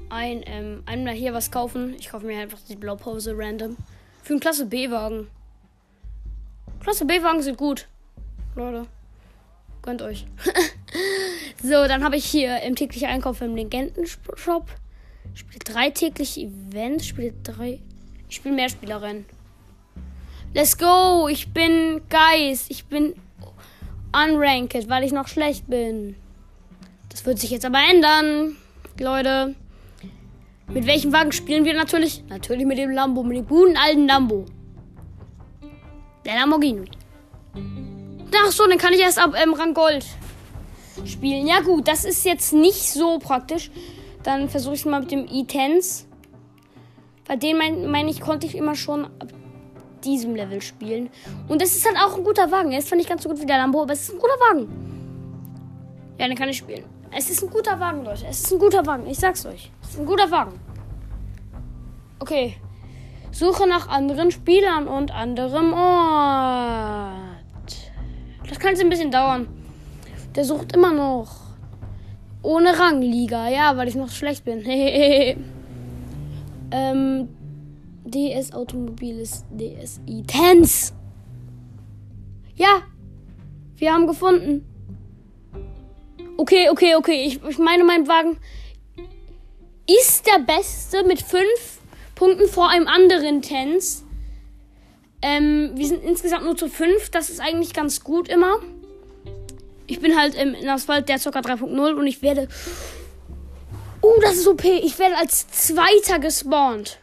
ein 0.08 0.42
ähm, 0.46 0.82
einmal 0.86 1.14
hier 1.14 1.34
was 1.34 1.50
kaufen. 1.50 1.94
Ich 1.98 2.10
kaufe 2.10 2.26
mir 2.26 2.38
einfach 2.40 2.58
die 2.68 2.76
Blaupause 2.76 3.34
random. 3.36 3.76
Für 4.22 4.32
einen 4.32 4.40
Klasse 4.40 4.66
B-Wagen. 4.66 5.28
Klasse 6.80 7.04
B-Wagen 7.04 7.42
sind 7.42 7.58
gut. 7.58 7.86
Leute. 8.54 8.86
Gönnt 9.82 10.02
euch. 10.02 10.26
so, 11.62 11.86
dann 11.86 12.02
habe 12.02 12.16
ich 12.16 12.24
hier 12.24 12.62
im 12.62 12.74
täglichen 12.74 13.08
Einkauf 13.08 13.40
im 13.40 13.54
Legenden-Shop. 13.54 14.66
Spiele 15.34 15.58
drei 15.60 15.90
tägliche 15.90 16.40
Events. 16.40 17.06
Spiele 17.06 17.34
drei. 17.42 17.80
Ich 18.28 18.36
spiele 18.36 18.54
mehr 18.54 18.68
Spielerennen. 18.68 19.26
Let's 20.54 20.78
go! 20.78 21.28
Ich 21.28 21.52
bin 21.52 22.00
Geist. 22.08 22.70
Ich 22.70 22.86
bin 22.86 23.14
unranked, 24.12 24.88
weil 24.88 25.04
ich 25.04 25.12
noch 25.12 25.28
schlecht 25.28 25.68
bin. 25.68 26.16
Das 27.10 27.26
wird 27.26 27.38
sich 27.38 27.50
jetzt 27.50 27.64
aber 27.64 27.78
ändern, 27.90 28.56
Leute. 28.98 29.54
Mit 30.68 30.86
welchem 30.86 31.12
Wagen 31.12 31.32
spielen 31.32 31.64
wir 31.64 31.74
natürlich? 31.74 32.24
Natürlich 32.28 32.66
mit 32.66 32.78
dem 32.78 32.90
Lambo, 32.90 33.22
mit 33.22 33.36
dem 33.36 33.46
guten 33.46 33.76
alten 33.76 34.06
Lambo. 34.06 34.46
Der 36.24 36.34
Lamborghini. 36.34 36.84
Ach 38.44 38.52
so, 38.52 38.66
dann 38.66 38.78
kann 38.78 38.92
ich 38.92 39.00
erst 39.00 39.18
ab 39.18 39.34
ähm, 39.40 39.54
Rang 39.54 39.74
Gold 39.74 40.04
spielen. 41.04 41.46
Ja 41.46 41.60
gut, 41.60 41.88
das 41.88 42.04
ist 42.04 42.24
jetzt 42.24 42.52
nicht 42.52 42.92
so 42.92 43.18
praktisch. 43.18 43.70
Dann 44.22 44.48
versuche 44.48 44.74
ich 44.74 44.84
mal 44.84 45.00
mit 45.00 45.10
dem 45.10 45.26
E-Tens. 45.30 46.06
Bei 47.26 47.36
dem 47.36 47.58
meine 47.58 47.88
mein 47.88 48.08
ich, 48.08 48.20
konnte 48.20 48.46
ich 48.46 48.56
immer 48.56 48.74
schon 48.74 49.04
ab 49.04 49.32
diesem 50.04 50.34
Level 50.34 50.60
spielen. 50.60 51.10
Und 51.48 51.62
das 51.62 51.76
ist 51.76 51.86
dann 51.86 51.96
auch 51.96 52.16
ein 52.16 52.24
guter 52.24 52.50
Wagen. 52.50 52.72
Er 52.72 52.78
ist 52.78 52.88
zwar 52.88 52.98
nicht 52.98 53.08
ganz 53.08 53.22
so 53.22 53.28
gut 53.28 53.40
wie 53.40 53.46
der 53.46 53.58
Lambo, 53.58 53.82
aber 53.82 53.92
es 53.92 54.02
ist 54.02 54.12
ein 54.12 54.18
guter 54.18 54.38
Wagen. 54.50 54.68
Ja, 56.18 56.26
dann 56.26 56.36
kann 56.36 56.48
ich 56.48 56.58
spielen. 56.58 56.84
Es 57.16 57.30
ist 57.30 57.42
ein 57.42 57.50
guter 57.50 57.78
Wagen, 57.78 58.04
Leute. 58.04 58.26
Es 58.28 58.40
ist 58.40 58.52
ein 58.52 58.58
guter 58.58 58.84
Wagen. 58.84 59.06
Ich 59.06 59.18
sag's 59.18 59.46
euch. 59.46 59.70
Ein 59.98 60.06
guter 60.06 60.30
Wagen. 60.30 60.58
Okay. 62.18 62.56
Suche 63.30 63.68
nach 63.68 63.88
anderen 63.88 64.30
Spielern 64.30 64.88
und 64.88 65.10
anderem 65.10 65.72
Ort. 65.72 67.16
Das 68.48 68.58
kann 68.58 68.70
jetzt 68.70 68.80
ein 68.80 68.88
bisschen 68.88 69.10
dauern. 69.10 69.48
Der 70.34 70.44
sucht 70.44 70.72
immer 70.74 70.92
noch. 70.92 71.46
Ohne 72.42 72.78
Rangliga, 72.78 73.48
ja, 73.48 73.76
weil 73.76 73.88
ich 73.88 73.94
noch 73.94 74.10
schlecht 74.10 74.44
bin. 74.44 74.60
ähm, 76.70 77.28
DS 78.04 78.52
Automobil 78.52 79.18
ist 79.18 79.44
DSI 79.50 80.22
Tens. 80.26 80.94
Ja, 82.54 82.82
wir 83.76 83.92
haben 83.92 84.06
gefunden. 84.06 84.64
Okay, 86.36 86.70
okay, 86.70 86.94
okay. 86.94 87.24
Ich, 87.26 87.42
ich 87.42 87.58
meine, 87.58 87.82
mein 87.84 88.06
Wagen 88.06 88.38
ist 89.86 90.26
der 90.26 90.40
beste 90.40 91.04
mit 91.04 91.22
fünf 91.22 91.78
Punkten 92.14 92.48
vor 92.48 92.70
einem 92.70 92.88
anderen 92.88 93.42
Tens. 93.42 94.04
Ähm, 95.22 95.72
wir 95.74 95.86
sind 95.86 96.02
insgesamt 96.04 96.44
nur 96.44 96.56
zu 96.56 96.68
fünf. 96.68 97.10
Das 97.10 97.30
ist 97.30 97.40
eigentlich 97.40 97.72
ganz 97.72 98.02
gut 98.02 98.28
immer. 98.28 98.58
Ich 99.86 100.00
bin 100.00 100.18
halt 100.18 100.34
im, 100.34 100.54
Asphalt 100.68 101.08
der 101.08 101.18
Zucker 101.18 101.40
3.0 101.40 101.94
und 101.94 102.06
ich 102.06 102.22
werde. 102.22 102.48
Oh, 104.02 104.14
das 104.20 104.36
ist 104.36 104.48
OP. 104.48 104.64
Ich 104.64 104.98
werde 104.98 105.16
als 105.16 105.48
Zweiter 105.48 106.18
gespawnt. 106.18 106.98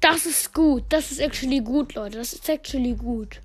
Das 0.00 0.26
ist 0.26 0.52
gut. 0.52 0.84
Das 0.90 1.10
ist 1.10 1.18
actually 1.18 1.60
gut, 1.60 1.94
Leute. 1.94 2.18
Das 2.18 2.32
ist 2.32 2.48
actually 2.48 2.94
gut. 2.94 3.40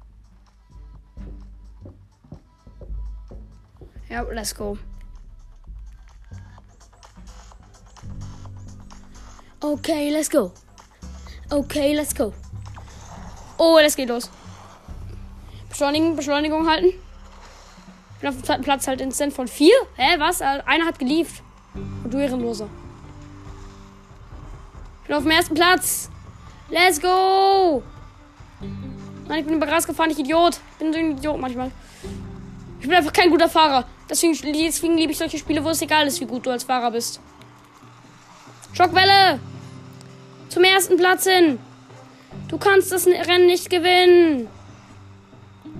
Ja, 4.09 4.21
let's 4.23 4.53
go. 4.53 4.77
Okay, 9.63 10.09
let's 10.09 10.27
go. 10.27 10.51
Okay, 11.51 11.93
let's 11.95 12.15
go. 12.15 12.33
Oh, 13.59 13.77
das 13.79 13.95
geht 13.95 14.09
los. 14.09 14.27
Beschleunigung, 15.69 16.15
Beschleunigung 16.15 16.67
halten. 16.67 16.87
Ich 16.87 18.19
bin 18.19 18.29
auf 18.29 18.35
dem 18.35 18.43
zweiten 18.43 18.63
Platz 18.63 18.87
halt 18.87 19.01
instant 19.01 19.33
von 19.33 19.47
vier. 19.47 19.75
Hä, 19.97 20.15
was? 20.17 20.41
Einer 20.41 20.85
hat 20.85 20.97
gelieft. 20.97 21.43
Und 21.75 22.11
du 22.11 22.17
Ehrenloser. 22.17 22.67
Ich 25.03 25.07
bin 25.07 25.15
auf 25.15 25.23
dem 25.23 25.31
ersten 25.31 25.53
Platz. 25.53 26.09
Let's 26.69 26.99
go! 26.99 27.83
Nein, 29.27 29.39
ich 29.41 29.45
bin 29.45 29.55
über 29.57 29.67
Gras 29.67 29.85
gefahren, 29.85 30.09
ich 30.09 30.17
Idiot. 30.17 30.55
Ich 30.55 30.77
bin 30.79 30.91
so 30.91 30.97
ein 30.97 31.11
Idiot 31.11 31.39
manchmal. 31.39 31.69
Ich 32.79 32.87
bin 32.87 32.95
einfach 32.95 33.13
kein 33.13 33.29
guter 33.29 33.47
Fahrer. 33.47 33.85
Deswegen, 34.09 34.33
deswegen 34.33 34.97
liebe 34.97 35.11
ich 35.11 35.19
solche 35.19 35.37
Spiele, 35.37 35.63
wo 35.63 35.69
es 35.69 35.83
egal 35.83 36.07
ist, 36.07 36.19
wie 36.19 36.25
gut 36.25 36.47
du 36.47 36.49
als 36.49 36.63
Fahrer 36.63 36.89
bist. 36.89 37.19
Schockwelle! 38.73 39.39
Zum 40.51 40.65
ersten 40.65 40.98
Platz 40.98 41.24
hin! 41.24 41.60
Du 42.50 42.58
kannst 42.58 42.91
das 42.91 43.08
Rennen 43.08 43.46
nicht 43.46 43.70
gewinnen. 43.70 44.50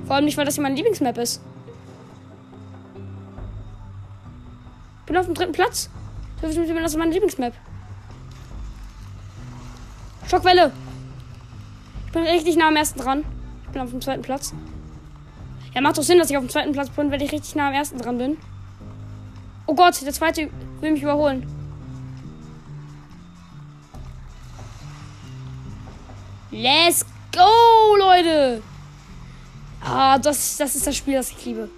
Vor 0.06 0.16
allem 0.16 0.24
nicht, 0.24 0.38
weil 0.38 0.46
das 0.46 0.56
hier 0.56 0.63
meine 0.63 0.75
Lieblingsmap 0.75 1.18
ist. 1.18 1.42
Ich 5.01 5.06
bin 5.08 5.18
auf 5.18 5.25
dem 5.25 5.36
dritten 5.36 5.51
Platz. 5.51 5.90
Das 6.42 6.56
ist 6.56 6.98
meine 6.98 7.12
Lieblingsmap. 7.12 7.54
Schockwelle. 10.30 10.72
Ich 12.06 12.13
bin 12.13 12.24
richtig 12.24 12.56
nah 12.56 12.70
am 12.70 12.78
ersten 12.78 13.01
dran. 13.01 13.25
Ich 13.66 13.72
bin 13.72 13.82
auf 13.82 13.90
dem 13.90 14.00
zweiten 14.00 14.22
Platz. 14.22 14.54
Ja, 15.75 15.82
macht 15.82 15.98
doch 15.98 16.04
Sinn, 16.04 16.18
dass 16.18 16.30
ich 16.30 16.38
auf 16.38 16.46
dem 16.46 16.50
zweiten 16.50 16.72
Platz 16.72 16.90
bin, 16.92 17.12
weil 17.12 17.22
ich 17.22 17.34
richtig 17.34 17.56
nah 17.56 17.68
am 17.68 17.74
ersten 17.74 17.98
dran 17.98 18.18
bin. 18.18 18.38
Oh 19.68 19.75
Gott, 19.75 20.01
der 20.01 20.13
zweite 20.13 20.50
will 20.80 20.92
mich 20.94 21.04
überholen. 21.04 21.61
Let's 26.51 27.05
go, 27.31 27.96
Leute! 27.98 28.62
Ah, 29.81 30.20
das, 30.20 30.58
das 30.58 30.75
ist 30.75 30.86
das 30.86 30.98
Spiel, 30.98 31.13
das 31.13 31.31
ich 31.31 31.46
liebe. 31.46 31.70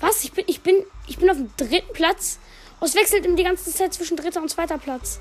Was? 0.00 0.24
Ich 0.24 0.32
bin, 0.32 0.44
ich 0.48 0.60
bin, 0.60 0.74
ich 1.06 1.18
bin 1.18 1.30
auf 1.30 1.36
dem 1.36 1.50
dritten 1.56 1.92
Platz. 1.92 2.40
Oh, 2.80 2.84
es 2.84 2.96
wechselt 2.96 3.24
immer 3.24 3.36
die 3.36 3.44
ganze 3.44 3.72
Zeit 3.72 3.94
zwischen 3.94 4.16
dritter 4.16 4.42
und 4.42 4.50
zweiter 4.50 4.76
Platz. 4.76 5.20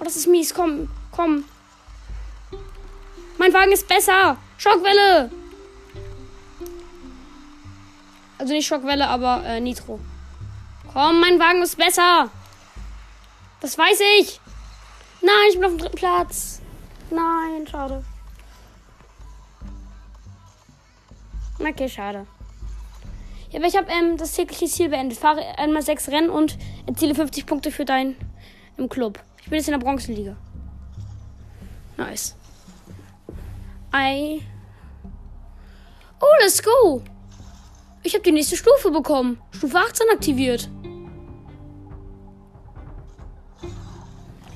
Oh, 0.00 0.04
das 0.04 0.16
ist 0.16 0.26
mies. 0.26 0.52
Komm, 0.52 0.90
komm. 1.12 1.44
Mein 3.38 3.54
Wagen 3.54 3.72
ist 3.72 3.86
besser. 3.86 4.36
Schockwelle. 4.58 5.30
Also 8.38 8.52
nicht 8.52 8.66
Schockwelle, 8.66 9.06
aber 9.06 9.44
äh, 9.46 9.60
Nitro. 9.60 10.00
Komm, 10.92 11.20
mein 11.20 11.38
Wagen 11.38 11.62
ist 11.62 11.76
besser. 11.76 12.28
Das 13.60 13.78
weiß 13.78 14.00
ich. 14.18 14.40
Nein, 15.22 15.34
ich 15.48 15.54
bin 15.54 15.64
auf 15.64 15.72
dem 15.72 15.78
dritten 15.78 15.96
Platz. 15.96 16.53
Nein, 17.14 17.66
schade. 17.66 18.04
Okay, 21.60 21.88
schade. 21.88 22.26
Ja, 23.50 23.60
aber 23.60 23.68
ich 23.68 23.76
habe 23.76 23.86
ähm, 23.90 24.16
das 24.16 24.32
tägliche 24.32 24.66
Ziel 24.66 24.88
beendet. 24.88 25.18
Fahre 25.18 25.58
einmal 25.58 25.82
sechs 25.82 26.08
Rennen 26.08 26.28
und 26.28 26.58
erziele 26.86 27.14
50 27.14 27.46
Punkte 27.46 27.70
für 27.70 27.84
deinen 27.84 28.16
im 28.76 28.88
Club. 28.88 29.20
Ich 29.42 29.44
bin 29.48 29.58
jetzt 29.58 29.68
in 29.68 29.78
der 29.78 29.78
Bronzenliga. 29.78 30.36
Nice. 31.96 32.34
I. 33.94 34.42
Oh, 36.20 36.36
let's 36.40 36.60
go. 36.60 37.02
Ich 38.02 38.14
habe 38.14 38.24
die 38.24 38.32
nächste 38.32 38.56
Stufe 38.56 38.90
bekommen. 38.90 39.40
Stufe 39.52 39.78
18 39.78 40.06
aktiviert. 40.12 40.68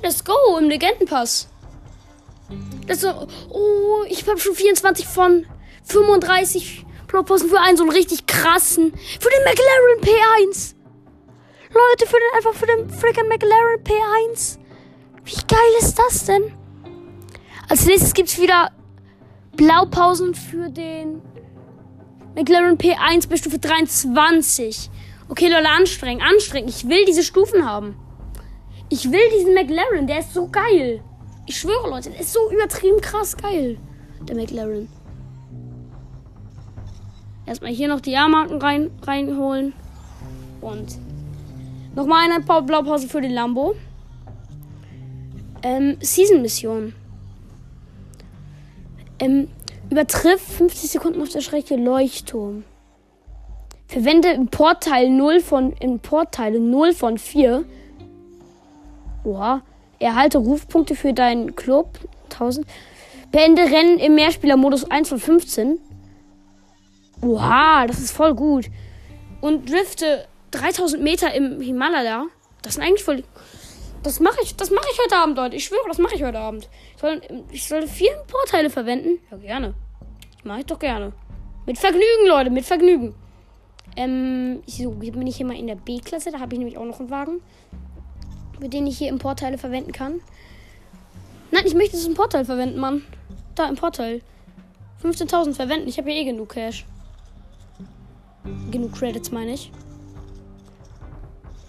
Let's 0.02 0.24
go 0.24 0.58
im 0.58 0.68
Legendenpass. 0.68 1.48
Let's 2.88 3.02
go. 3.02 3.26
Oh, 3.50 4.04
ich 4.08 4.26
habe 4.26 4.40
schon 4.40 4.54
24 4.54 5.06
von 5.06 5.46
35 5.84 6.86
Blogposten 7.06 7.50
für 7.50 7.60
einen 7.60 7.76
so 7.76 7.82
einen 7.84 7.92
richtig 7.92 8.26
krassen. 8.26 8.92
Für 8.92 9.28
den 9.28 9.44
McLaren 9.44 10.00
P1. 10.00 10.74
Leute, 11.74 12.06
für 12.06 12.16
den, 12.16 12.36
einfach 12.36 12.54
für 12.54 12.66
den 12.66 12.88
freaking 12.90 13.28
McLaren 13.28 13.84
P1. 13.84 14.58
Wie 15.24 15.46
geil 15.46 15.72
ist 15.80 15.98
das 15.98 16.24
denn? 16.24 16.54
Als 17.68 17.84
nächstes 17.84 18.14
gibt 18.14 18.30
es 18.30 18.40
wieder 18.40 18.70
Blaupausen 19.56 20.34
für 20.34 20.70
den 20.70 21.20
McLaren 22.34 22.78
P1 22.78 23.28
bei 23.28 23.36
Stufe 23.36 23.58
23. 23.58 24.90
Okay, 25.28 25.48
Leute, 25.48 25.68
anstrengend, 25.68 26.22
anstrengend. 26.22 26.70
Ich 26.70 26.88
will 26.88 27.04
diese 27.04 27.22
Stufen 27.22 27.68
haben. 27.68 27.96
Ich 28.88 29.12
will 29.12 29.28
diesen 29.36 29.52
McLaren, 29.52 30.06
der 30.06 30.20
ist 30.20 30.32
so 30.32 30.48
geil. 30.48 31.02
Ich 31.48 31.58
schwöre, 31.58 31.88
Leute, 31.88 32.10
der 32.10 32.20
ist 32.20 32.34
so 32.34 32.40
übertrieben 32.52 33.00
krass 33.00 33.34
geil. 33.34 33.78
Der 34.20 34.36
McLaren. 34.36 34.86
Erstmal 37.46 37.72
hier 37.72 37.88
noch 37.88 38.02
die 38.02 38.10
Jahrmarken 38.10 38.60
rein, 38.60 38.90
reinholen. 39.00 39.72
Und 40.60 40.98
nochmal 41.96 42.30
eine 42.30 42.44
Blaupause 42.44 43.08
für 43.08 43.22
den 43.22 43.32
Lambo. 43.32 43.74
Ähm, 45.62 45.96
Season-Mission. 46.00 46.92
Ähm, 49.18 49.48
übertrifft 49.88 50.52
50 50.52 50.90
Sekunden 50.90 51.22
auf 51.22 51.30
der 51.30 51.40
Strecke 51.40 51.76
Leuchtturm. 51.76 52.64
Verwende 53.86 54.32
Importteil 54.32 55.08
0 55.08 55.40
von 55.40 55.72
Importteile 55.72 56.60
0 56.60 56.92
von 56.92 57.16
4. 57.16 57.64
Oha. 59.24 59.62
Erhalte 59.98 60.38
Rufpunkte 60.38 60.94
für 60.94 61.12
deinen 61.12 61.56
Club. 61.56 61.98
1000. 62.24 62.66
Beende 63.30 63.62
Rennen 63.62 63.98
im 63.98 64.14
Mehrspielermodus 64.14 64.90
1 64.90 65.08
von 65.08 65.18
15. 65.18 65.78
Oha, 67.22 67.86
das 67.86 67.98
ist 67.98 68.12
voll 68.12 68.34
gut. 68.34 68.66
Und 69.40 69.70
drifte 69.70 70.26
3000 70.52 71.02
Meter 71.02 71.34
im 71.34 71.60
Himalaya. 71.60 72.24
Das 72.62 72.74
sind 72.74 72.84
eigentlich 72.84 73.04
voll. 73.04 73.24
Das 74.02 74.20
mache 74.20 74.38
ich, 74.42 74.54
das 74.56 74.70
ich 74.70 75.00
heute 75.04 75.16
Abend, 75.16 75.36
Leute. 75.36 75.56
Ich 75.56 75.64
schwöre, 75.64 75.88
das 75.88 75.98
mache 75.98 76.14
ich 76.14 76.22
heute 76.22 76.38
Abend. 76.38 76.68
Ich 76.94 77.00
soll, 77.00 77.20
ich 77.50 77.66
soll 77.66 77.86
vier 77.86 78.12
Vorteile 78.28 78.70
verwenden. 78.70 79.18
Ja, 79.30 79.36
gerne. 79.36 79.74
Mache 80.44 80.60
ich 80.60 80.66
doch 80.66 80.78
gerne. 80.78 81.12
Mit 81.66 81.78
Vergnügen, 81.78 82.28
Leute, 82.28 82.50
mit 82.50 82.64
Vergnügen. 82.64 83.14
Ähm, 83.96 84.62
so, 84.66 84.90
bin 84.92 85.26
ich 85.26 85.36
hier 85.36 85.46
mal 85.46 85.56
in 85.56 85.66
der 85.66 85.74
B-Klasse. 85.74 86.30
Da 86.30 86.38
habe 86.38 86.54
ich 86.54 86.58
nämlich 86.58 86.78
auch 86.78 86.84
noch 86.84 87.00
einen 87.00 87.10
Wagen, 87.10 87.40
mit 88.60 88.72
dem 88.72 88.86
ich 88.86 88.98
hier 88.98 89.08
Importteile 89.08 89.58
verwenden 89.58 89.92
kann. 89.92 90.20
Nein, 91.50 91.64
ich 91.66 91.74
möchte 91.74 91.96
das 91.96 92.06
Importteil 92.06 92.44
verwenden, 92.44 92.78
Mann. 92.78 93.02
Da, 93.54 93.68
Importteil. 93.68 94.20
15.000 95.02 95.54
verwenden. 95.54 95.88
Ich 95.88 95.98
habe 95.98 96.10
ja 96.10 96.16
eh 96.16 96.24
genug 96.24 96.50
Cash. 96.50 96.84
Genug 98.70 98.92
Credits, 98.92 99.30
meine 99.30 99.52
ich. 99.52 99.70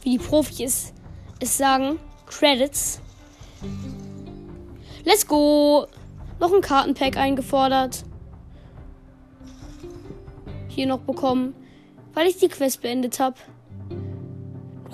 Wie 0.02 0.18
die 0.18 0.24
Profis 0.24 0.94
es 1.40 1.58
sagen. 1.58 2.00
Credits. 2.26 3.02
Let's 5.04 5.26
go. 5.26 5.88
Noch 6.40 6.54
ein 6.54 6.62
Kartenpack 6.62 7.18
eingefordert. 7.18 8.04
Hier 10.68 10.88
noch 10.88 11.00
bekommen, 11.00 11.54
weil 12.14 12.28
ich 12.28 12.38
die 12.38 12.48
Quest 12.48 12.82
beendet 12.82 13.20
habe. 13.20 13.36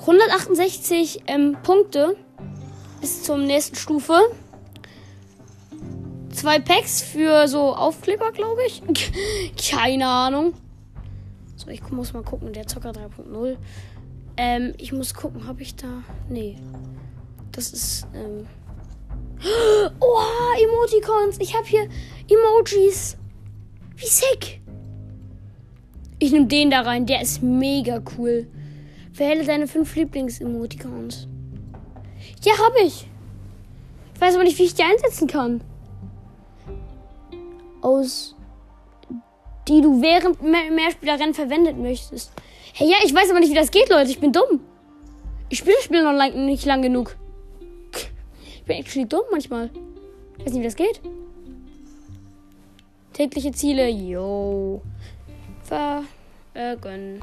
168 0.07 1.23
ähm, 1.25 1.57
Punkte 1.63 2.15
bis 3.01 3.23
zum 3.23 3.43
nächsten 3.45 3.75
Stufe. 3.75 4.13
Zwei 6.31 6.59
Packs 6.59 7.01
für 7.01 7.47
so 7.47 7.73
Aufkleber, 7.73 8.31
glaube 8.31 8.61
ich. 8.67 8.83
Keine 9.71 10.05
Ahnung. 10.05 10.53
So, 11.55 11.69
ich 11.69 11.81
muss 11.89 12.13
mal 12.13 12.21
gucken. 12.21 12.53
Der 12.53 12.67
Zocker 12.67 12.91
3.0. 12.91 13.57
Ähm, 14.37 14.73
ich 14.77 14.93
muss 14.93 15.15
gucken, 15.15 15.47
habe 15.47 15.63
ich 15.63 15.75
da. 15.75 16.03
Nee. 16.29 16.57
Das 17.51 17.71
ist, 17.73 18.05
ähm. 18.13 18.45
Oh, 19.99 20.21
Emoticons. 20.63 21.37
Ich 21.39 21.55
habe 21.55 21.65
hier 21.65 21.89
Emojis. 22.29 23.17
Wie 23.95 24.05
sick. 24.05 24.61
Ich 26.19 26.31
nehme 26.31 26.45
den 26.45 26.69
da 26.69 26.81
rein. 26.81 27.07
Der 27.07 27.21
ist 27.21 27.41
mega 27.41 28.03
cool. 28.17 28.47
Wähle 29.15 29.45
deine 29.45 29.67
fünf 29.67 29.95
Lieblings-Emoticons. 29.95 31.27
Ja, 32.43 32.53
habe 32.57 32.81
ich. 32.81 33.07
Ich 34.13 34.21
weiß 34.21 34.35
aber 34.35 34.43
nicht, 34.43 34.59
wie 34.59 34.63
ich 34.63 34.75
die 34.75 34.83
einsetzen 34.83 35.27
kann. 35.27 35.61
Aus. 37.81 38.35
Die 39.67 39.81
du 39.81 40.01
während 40.01 40.41
Mehrspielerrennen 40.41 41.33
verwendet 41.33 41.77
möchtest. 41.77 42.31
Hey, 42.73 42.89
ja, 42.89 42.97
ich 43.03 43.13
weiß 43.13 43.29
aber 43.29 43.39
nicht, 43.39 43.51
wie 43.51 43.55
das 43.55 43.71
geht, 43.71 43.89
Leute. 43.89 44.11
Ich 44.11 44.19
bin 44.19 44.33
dumm. 44.33 44.59
Ich 45.49 45.59
spiele 45.59 45.75
das 45.75 45.85
Spiel 45.85 46.03
noch 46.03 46.11
lang, 46.11 46.45
nicht 46.45 46.65
lang 46.65 46.81
genug. 46.81 47.15
Ich 48.43 48.63
bin 48.63 48.77
actually 48.77 49.07
dumm 49.07 49.23
manchmal. 49.31 49.69
Ich 50.37 50.45
weiß 50.45 50.53
nicht, 50.53 50.61
wie 50.61 50.65
das 50.65 50.75
geht. 50.75 51.01
Tägliche 53.13 53.53
Ziele, 53.53 53.87
yo. 53.87 54.81
Vergönn. 55.63 57.21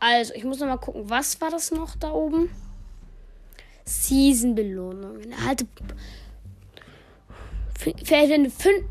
Also, 0.00 0.32
ich 0.34 0.44
muss 0.44 0.58
noch 0.58 0.66
mal 0.66 0.78
gucken, 0.78 1.08
was 1.08 1.38
war 1.42 1.50
das 1.50 1.70
noch 1.70 1.94
da 1.96 2.10
oben? 2.10 2.50
Season-Belohnungen. 3.84 5.30
Erhalte. 5.30 5.66
Verwende 7.78 8.50
fünf. 8.50 8.84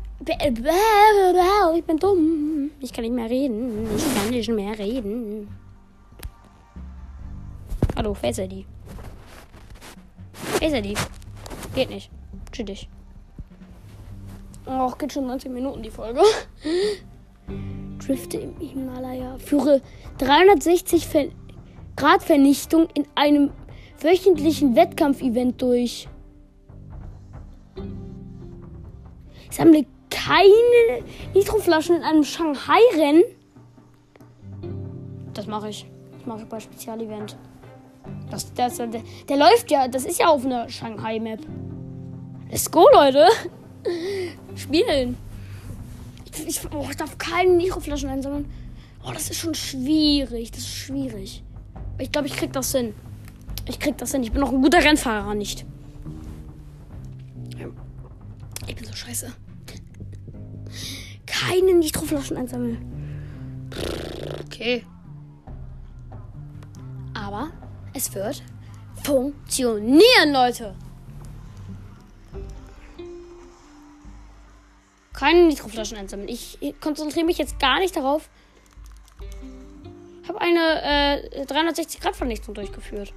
Ich 1.76 1.84
bin 1.84 1.96
dumm. 1.96 2.70
Ich 2.80 2.92
kann 2.92 3.02
nicht 3.02 3.14
mehr 3.14 3.28
reden. 3.28 3.88
Ich 3.96 4.14
kann 4.14 4.30
nicht 4.30 4.50
mehr 4.50 4.78
reden. 4.78 5.48
Hallo? 7.96 8.16
Wer 8.20 8.30
ist 8.30 8.38
er 8.38 8.46
die? 8.46 8.66
Geht 11.74 11.90
nicht. 11.90 12.10
Tschüss. 12.52 12.86
Och, 14.66 14.98
geht 14.98 15.12
schon 15.12 15.26
90 15.26 15.50
Minuten 15.50 15.82
die 15.82 15.90
Folge. 15.90 16.20
Drifte 18.04 18.38
im 18.38 18.56
Himalaya. 18.58 19.36
Führe 19.38 19.80
360 20.18 21.06
Ver 21.06 21.26
Grad 21.96 22.22
Vernichtung 22.22 22.88
in 22.94 23.04
einem 23.14 23.50
wöchentlichen 24.00 24.74
Wettkampfevent 24.74 25.60
durch. 25.60 26.08
Sammle 29.50 29.84
keine 30.08 31.04
Nitroflaschen 31.34 31.96
in 31.96 32.02
einem 32.02 32.24
Shanghai-Rennen. 32.24 33.22
Das 35.34 35.46
mache 35.46 35.68
ich. 35.68 35.86
Das 36.12 36.26
mache 36.26 36.42
ich 36.42 36.48
bei 36.48 36.60
Spezialevent. 36.60 37.36
Das, 38.30 38.52
das, 38.54 38.76
der, 38.76 38.88
der 39.28 39.36
läuft 39.36 39.70
ja, 39.70 39.88
das 39.88 40.04
ist 40.04 40.18
ja 40.20 40.28
auf 40.28 40.44
einer 40.44 40.68
Shanghai-Map. 40.68 41.40
Let's 42.50 42.70
go, 42.70 42.86
Leute. 42.92 43.26
Spielen. 44.56 45.16
Ich, 46.32 46.46
ich, 46.46 46.60
oh, 46.72 46.86
ich 46.90 46.96
darf 46.96 47.18
keine 47.18 47.52
Nitroflaschen 47.52 48.08
einsammeln. 48.08 48.50
Oh, 49.04 49.12
das 49.12 49.30
ist 49.30 49.38
schon 49.38 49.54
schwierig. 49.54 50.50
Das 50.50 50.60
ist 50.60 50.74
schwierig. 50.74 51.42
Ich 51.98 52.12
glaube, 52.12 52.28
ich 52.28 52.36
krieg 52.36 52.52
das 52.52 52.72
hin. 52.72 52.94
Ich 53.66 53.78
krieg 53.78 53.96
das 53.98 54.12
hin. 54.12 54.22
Ich 54.22 54.32
bin 54.32 54.40
noch 54.40 54.52
ein 54.52 54.62
guter 54.62 54.82
Rennfahrer, 54.82 55.34
nicht? 55.34 55.64
keine 61.50 61.74
Nitroflaschen 61.74 62.36
einsammeln. 62.36 62.78
Okay. 64.44 64.84
Aber 67.14 67.50
es 67.92 68.14
wird 68.14 68.42
funktionieren, 69.02 70.32
Leute. 70.32 70.74
Keine 75.20 75.48
Nitroflaschen 75.48 75.98
einsammeln. 75.98 76.30
Ich 76.30 76.58
konzentriere 76.80 77.26
mich 77.26 77.36
jetzt 77.36 77.60
gar 77.60 77.78
nicht 77.78 77.94
darauf. 77.94 78.30
Habe 80.26 80.40
eine 80.40 80.82
äh, 80.82 81.44
360-Grad-Vernichtung 81.44 82.54
durchgeführt. 82.54 83.12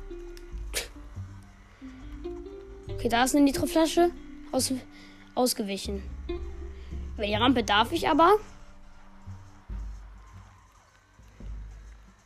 Okay, 2.89 3.07
da 3.07 3.23
ist 3.23 3.35
eine 3.35 3.45
Nitroflasche 3.45 4.11
aus, 4.51 4.73
ausgewichen. 5.33 6.03
Über 7.13 7.25
die 7.25 7.35
Rampe 7.35 7.63
darf 7.63 7.93
ich 7.93 8.09
aber. 8.09 8.33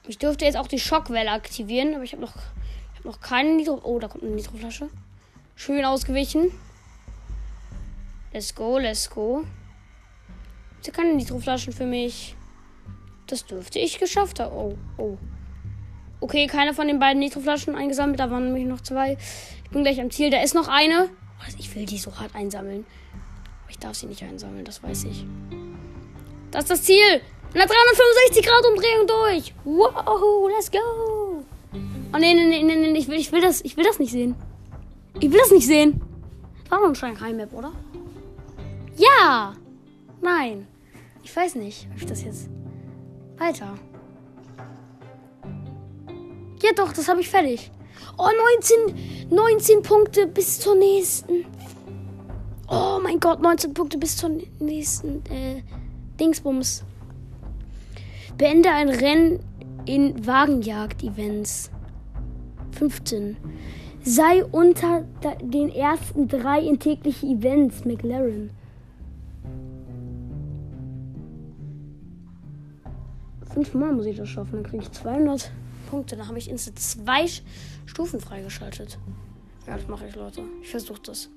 Ich 0.07 0.17
dürfte 0.17 0.45
jetzt 0.45 0.57
auch 0.57 0.67
die 0.67 0.79
Schockwelle 0.79 1.29
aktivieren, 1.29 1.93
aber 1.93 2.03
ich 2.03 2.13
habe 2.13 2.23
noch, 2.23 2.33
hab 2.95 3.05
noch 3.05 3.21
keine 3.21 3.53
Nitro. 3.53 3.79
Oh, 3.83 3.99
da 3.99 4.07
kommt 4.07 4.23
eine 4.23 4.33
Nitroflasche. 4.33 4.89
Schön 5.55 5.85
ausgewichen. 5.85 6.51
Let's 8.33 8.55
go, 8.55 8.79
let's 8.79 9.07
go. 9.07 9.45
Bitte 10.77 10.91
keine 10.91 11.13
Nitroflaschen 11.15 11.73
für 11.73 11.85
mich. 11.85 12.35
Das 13.27 13.45
dürfte 13.45 13.79
ich 13.79 13.99
geschafft 13.99 14.39
haben. 14.39 14.55
Oh, 14.55 14.77
oh. 14.97 15.17
Okay, 16.19 16.47
keiner 16.47 16.73
von 16.73 16.87
den 16.87 16.99
beiden 16.99 17.19
Nitroflaschen 17.19 17.75
eingesammelt. 17.75 18.19
Da 18.19 18.31
waren 18.31 18.45
nämlich 18.45 18.65
noch 18.65 18.81
zwei. 18.81 19.17
Ich 19.63 19.69
bin 19.69 19.83
gleich 19.83 19.99
am 19.99 20.09
Ziel. 20.09 20.29
Da 20.29 20.41
ist 20.41 20.55
noch 20.55 20.67
eine. 20.67 21.09
Ich 21.57 21.75
will 21.75 21.85
die 21.85 21.97
so 21.97 22.17
hart 22.17 22.33
einsammeln. 22.35 22.85
Aber 23.63 23.69
ich 23.69 23.79
darf 23.79 23.95
sie 23.95 24.07
nicht 24.07 24.23
einsammeln, 24.23 24.65
das 24.65 24.81
weiß 24.81 25.03
ich. 25.05 25.25
Das 26.51 26.63
ist 26.63 26.71
das 26.71 26.83
Ziel. 26.83 27.21
Der 27.53 27.65
365 27.65 28.45
Grad 28.45 28.65
Umdrehung 28.65 29.07
durch. 29.07 29.53
Wow, 29.63 30.49
let's 30.49 30.71
go. 30.71 31.43
Oh 32.13 32.17
nee, 32.17 32.33
nee, 32.33 32.45
nee, 32.45 32.63
nee, 32.63 32.75
nee. 32.75 32.97
Ich 32.97 33.07
will, 33.07 33.17
ich 33.17 33.31
will 33.31 33.41
das, 33.41 33.61
ich 33.63 33.77
will 33.77 33.83
das 33.83 33.99
nicht 33.99 34.11
sehen. 34.11 34.35
Ich 35.19 35.31
will 35.31 35.39
das 35.39 35.51
nicht 35.51 35.67
sehen. 35.67 36.01
War 36.69 36.79
doch 36.79 36.87
ein 36.87 36.95
Shanghai-Map, 36.95 37.53
oder? 37.53 37.71
Ja. 38.95 39.53
Nein. 40.21 40.67
Ich 41.23 41.35
weiß 41.35 41.55
nicht, 41.55 41.87
ob 41.91 41.97
ich 41.97 42.05
das 42.05 42.23
jetzt. 42.23 42.49
Weiter. 43.37 43.77
Ja, 46.63 46.71
doch, 46.75 46.91
das 46.93 47.07
habe 47.07 47.21
ich 47.21 47.29
fertig. 47.29 47.71
Oh, 48.17 48.29
19, 48.87 49.29
19 49.29 49.81
Punkte 49.81 50.27
bis 50.27 50.59
zur 50.59 50.75
nächsten. 50.75 51.45
Oh 52.69 52.99
mein 53.01 53.19
Gott, 53.19 53.41
19 53.41 53.73
Punkte 53.73 53.97
bis 53.97 54.17
zur 54.17 54.31
nächsten 54.59 55.23
äh, 55.31 55.61
Dingsbums. 56.19 56.83
Beende 58.37 58.71
ein 58.71 58.89
Rennen 58.89 59.39
in 59.85 60.25
Wagenjagd-Events. 60.25 61.71
15. 62.71 63.37
Sei 64.03 64.45
unter 64.45 65.05
den 65.41 65.69
ersten 65.69 66.27
drei 66.27 66.61
in 66.61 66.79
täglichen 66.79 67.39
Events, 67.39 67.85
McLaren. 67.85 68.51
Fünfmal 73.57 73.91
muss 73.91 74.05
ich 74.05 74.15
das 74.15 74.29
schaffen, 74.29 74.51
dann 74.51 74.63
kriege 74.63 74.83
ich 74.83 74.91
200 74.91 75.51
Punkte. 75.89 76.15
Dann 76.15 76.27
habe 76.27 76.37
ich 76.37 76.47
instant 76.47 76.77
zwei 76.77 77.25
Stufen 77.87 78.19
freigeschaltet. 78.19 78.99
Ja, 79.65 79.77
das 79.77 79.87
mache 79.87 80.05
ich, 80.07 80.15
Leute. 80.15 80.43
Ich 80.61 80.69
versuche 80.69 81.01
das. 81.01 81.27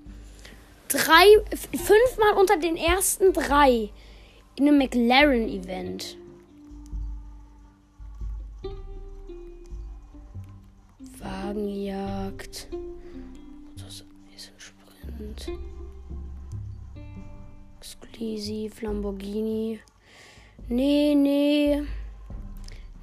Drei, 0.89 1.25
fünfmal 1.57 2.35
unter 2.39 2.59
den 2.59 2.77
ersten 2.77 3.33
drei 3.33 3.89
in 4.57 4.69
einem 4.69 4.77
McLaren-Event. 4.77 6.19
Wagenjagd. 11.21 12.69
Das 13.79 13.95
ist 13.95 14.05
ein 14.53 14.59
Sprint. 14.59 15.59
Exclusive 17.79 18.85
Lamborghini. 18.85 19.81
Nee, 20.69 21.15
nee. 21.15 21.83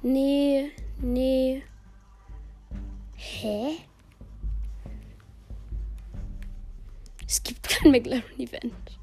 Nee, 0.02 0.70
nee. 1.00 1.62
Hä? 3.14 3.76
Es 7.26 7.42
gibt 7.42 7.68
kein 7.68 7.90
McLaren-Event. 7.92 8.98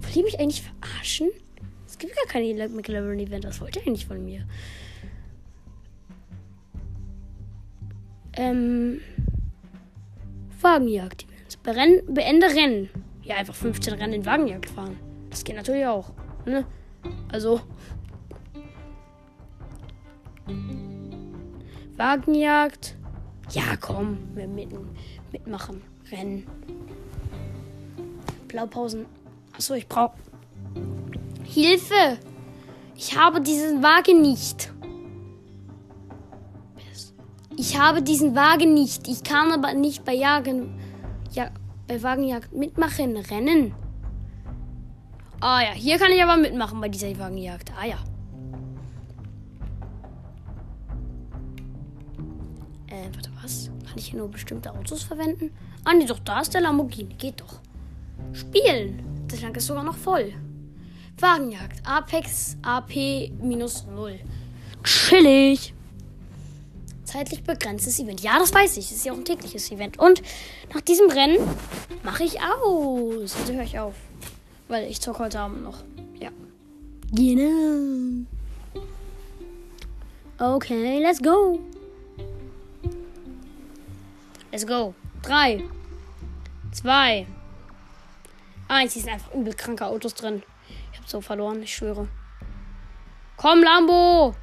Wollt 0.00 0.16
ihr 0.16 0.22
mich 0.24 0.38
eigentlich 0.40 0.62
verarschen? 0.62 1.28
Es 1.86 1.98
gibt 1.98 2.14
gar 2.16 2.26
kein 2.26 2.44
McLaren-Event. 2.74 3.44
Das 3.44 3.60
wollt 3.60 3.76
ihr 3.76 3.82
eigentlich 3.82 4.06
von 4.06 4.24
mir. 4.24 4.46
Ähm. 8.34 9.00
Wagenjagd-Events. 10.60 11.56
Beende 11.58 12.46
Rennen. 12.46 12.88
Ja, 13.22 13.36
einfach 13.36 13.54
15 13.54 13.94
Rennen 13.94 14.14
in 14.14 14.26
Wagenjagd 14.26 14.70
fahren. 14.70 14.96
Das 15.28 15.44
geht 15.44 15.56
natürlich 15.56 15.86
auch. 15.86 16.12
Ne? 16.46 16.64
Also. 17.30 17.60
Wagenjagd. 22.00 22.96
Ja, 23.50 23.76
komm, 23.78 24.16
wir 24.34 24.48
mitten, 24.48 24.88
mitmachen. 25.32 25.82
Rennen. 26.10 26.46
Blaupausen. 28.48 29.04
Achso, 29.52 29.74
ich 29.74 29.86
brauche. 29.86 30.14
Hilfe! 31.44 32.16
Ich 32.96 33.18
habe 33.18 33.42
diesen 33.42 33.82
Wagen 33.82 34.22
nicht. 34.22 34.72
Ich 37.58 37.78
habe 37.78 38.00
diesen 38.00 38.34
Wagen 38.34 38.72
nicht. 38.72 39.06
Ich 39.06 39.22
kann 39.22 39.52
aber 39.52 39.74
nicht 39.74 40.02
bei 40.02 40.14
Jagen. 40.14 40.80
Ja, 41.32 41.50
bei 41.86 42.02
Wagenjagd 42.02 42.50
mitmachen. 42.54 43.18
Rennen. 43.18 43.74
Ah 45.40 45.60
ja, 45.60 45.72
hier 45.72 45.98
kann 45.98 46.12
ich 46.12 46.22
aber 46.22 46.38
mitmachen 46.38 46.80
bei 46.80 46.88
dieser 46.88 47.18
Wagenjagd. 47.18 47.70
Ah 47.78 47.84
ja. 47.84 47.98
Ich 54.10 54.16
nur 54.16 54.28
bestimmte 54.28 54.72
Autos 54.72 55.02
verwenden? 55.02 55.50
Ah, 55.84 55.94
nee, 55.94 56.04
doch, 56.04 56.18
da 56.20 56.40
ist 56.40 56.52
der 56.52 56.60
Lamborghini. 56.60 57.14
Geht 57.14 57.40
doch. 57.40 57.60
Spielen. 58.32 59.02
Das 59.28 59.40
Schrank 59.40 59.56
ist 59.56 59.66
sogar 59.66 59.82
noch 59.82 59.96
voll. 59.96 60.32
Wagenjagd. 61.18 61.86
Apex 61.86 62.56
AP 62.62 63.30
minus 63.40 63.86
0. 63.86 64.18
Chillig 64.84 65.74
zeitlich 67.10 67.42
begrenztes 67.42 67.98
Event. 67.98 68.20
Ja, 68.20 68.38
das 68.38 68.54
weiß 68.54 68.76
ich. 68.76 68.86
Es 68.86 68.92
ist 68.92 69.04
ja 69.04 69.12
auch 69.12 69.16
ein 69.16 69.24
tägliches 69.24 69.70
Event. 69.72 69.98
Und 69.98 70.22
nach 70.72 70.80
diesem 70.80 71.10
Rennen 71.10 71.38
mache 72.02 72.24
ich 72.24 72.38
aus. 72.40 73.36
Also 73.36 73.52
höre 73.52 73.64
ich 73.64 73.78
auf. 73.78 73.94
Weil 74.68 74.88
ich 74.88 75.00
zocke 75.00 75.24
heute 75.24 75.40
Abend 75.40 75.64
noch. 75.64 75.78
Ja. 76.20 76.30
Genau. 77.12 78.26
Okay, 80.38 81.00
let's 81.00 81.20
go. 81.20 81.58
Let's 84.50 84.66
go. 84.66 84.94
Drei. 85.22 85.62
Zwei. 86.72 87.26
Eins. 88.68 88.94
Hier 88.94 89.02
sind 89.02 89.12
einfach 89.12 89.34
übel 89.34 89.54
kranke 89.54 89.86
Autos 89.86 90.14
drin. 90.14 90.42
Ich 90.92 90.98
habe 90.98 91.08
so 91.08 91.20
verloren, 91.20 91.62
ich 91.62 91.74
schwöre. 91.74 92.08
Komm, 93.36 93.62
Lambo! 93.62 94.34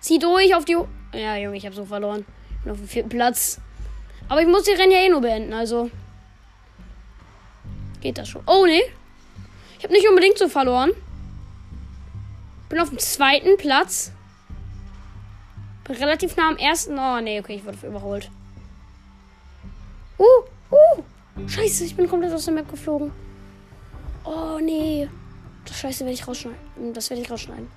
Zieh 0.00 0.18
durch 0.18 0.54
auf 0.54 0.64
die. 0.64 0.76
Ja, 1.12 1.36
Junge, 1.36 1.56
ich 1.56 1.64
habe 1.66 1.74
so 1.74 1.84
verloren. 1.84 2.24
Bin 2.62 2.72
auf 2.72 2.78
dem 2.78 2.88
vierten 2.88 3.08
Platz. 3.08 3.60
Aber 4.28 4.40
ich 4.40 4.48
muss 4.48 4.64
die 4.64 4.72
Rennen 4.72 4.92
ja 4.92 4.98
eh 4.98 5.08
nur 5.08 5.20
beenden, 5.20 5.52
also. 5.52 5.90
Geht 8.00 8.18
das 8.18 8.28
schon? 8.28 8.42
Oh, 8.46 8.66
nee. 8.66 8.82
Ich 9.78 9.84
habe 9.84 9.92
nicht 9.92 10.08
unbedingt 10.08 10.38
so 10.38 10.48
verloren. 10.48 10.90
Bin 12.68 12.80
auf 12.80 12.88
dem 12.88 12.98
zweiten 12.98 13.56
Platz. 13.56 14.12
Bin 15.84 15.96
relativ 15.96 16.36
nah 16.36 16.48
am 16.48 16.56
ersten. 16.56 16.98
Oh, 16.98 17.20
nee, 17.20 17.38
okay, 17.38 17.56
ich 17.56 17.64
wurde 17.64 17.86
überholt. 17.86 18.30
Uh, 20.18 20.24
uh. 20.74 21.48
Scheiße, 21.48 21.84
ich 21.84 21.96
bin 21.96 22.08
komplett 22.08 22.32
aus 22.32 22.44
der 22.44 22.54
Map 22.54 22.70
geflogen. 22.70 23.12
Oh, 24.24 24.58
nee. 24.60 25.08
Das 25.64 25.78
Scheiße 25.78 26.00
werde 26.00 26.14
ich 26.14 26.26
rausschneiden. 26.26 26.92
Das 26.92 27.10
werde 27.10 27.22
ich 27.22 27.30
rausschneiden. 27.30 27.68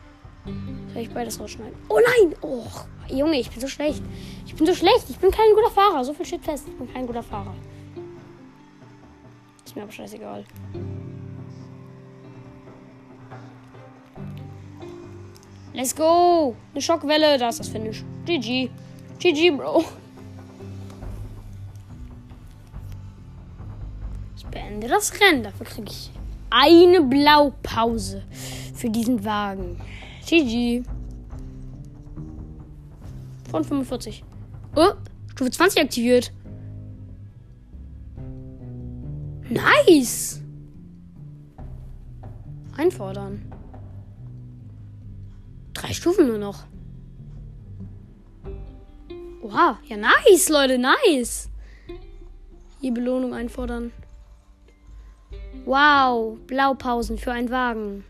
Soll 0.94 1.02
ich 1.02 1.10
beides 1.10 1.40
rausschneiden? 1.40 1.76
Oh 1.90 2.00
nein! 2.00 2.36
Oh, 2.42 2.64
Junge, 3.10 3.40
ich 3.40 3.50
bin 3.50 3.60
so 3.60 3.68
schlecht. 3.68 4.02
Ich 4.46 4.56
bin 4.56 4.66
so 4.66 4.74
schlecht. 4.74 5.10
Ich 5.10 5.18
bin 5.18 5.32
kein 5.32 5.54
guter 5.54 5.72
Fahrer. 5.72 6.04
So 6.04 6.14
viel 6.14 6.26
steht 6.26 6.44
fest. 6.44 6.66
Ich 6.68 6.76
bin 6.78 6.92
kein 6.94 7.06
guter 7.06 7.24
Fahrer. 7.24 7.54
Ist 9.66 9.76
mir 9.76 9.84
aber 9.84 9.92
scheißegal. 9.92 10.46
Let's 15.74 15.96
go! 15.96 16.56
Eine 16.72 16.82
Schockwelle. 16.82 17.38
Da 17.38 17.50
ist 17.50 17.60
das 17.60 17.68
Finish. 17.68 18.04
GG. 18.26 18.70
GG, 19.20 19.52
Bro. 19.52 19.84
Beende 24.58 24.88
das 24.88 25.14
Rennen. 25.20 25.44
Dafür 25.44 25.66
kriege 25.66 25.90
ich 25.90 26.12
eine 26.50 27.02
Blaupause 27.02 28.24
für 28.74 28.90
diesen 28.90 29.24
Wagen. 29.24 29.80
GG. 30.26 30.84
Von 33.52 33.64
45. 33.64 34.24
Oh, 34.76 34.94
Stufe 35.32 35.52
20 35.52 35.82
aktiviert. 35.82 36.34
Nice. 39.50 40.42
Einfordern. 42.76 43.52
Drei 45.74 45.94
Stufen 45.94 46.28
nur 46.28 46.38
noch. 46.38 46.66
Wow, 49.42 49.78
ja 49.86 49.96
nice, 49.96 50.50
Leute, 50.50 50.78
nice. 50.78 51.50
Hier 52.82 52.94
Belohnung 52.94 53.34
einfordern. 53.34 53.94
Wow, 55.68 56.38
Blaupausen 56.48 57.18
für 57.18 57.34
einen 57.34 57.50
Wagen. 57.50 58.06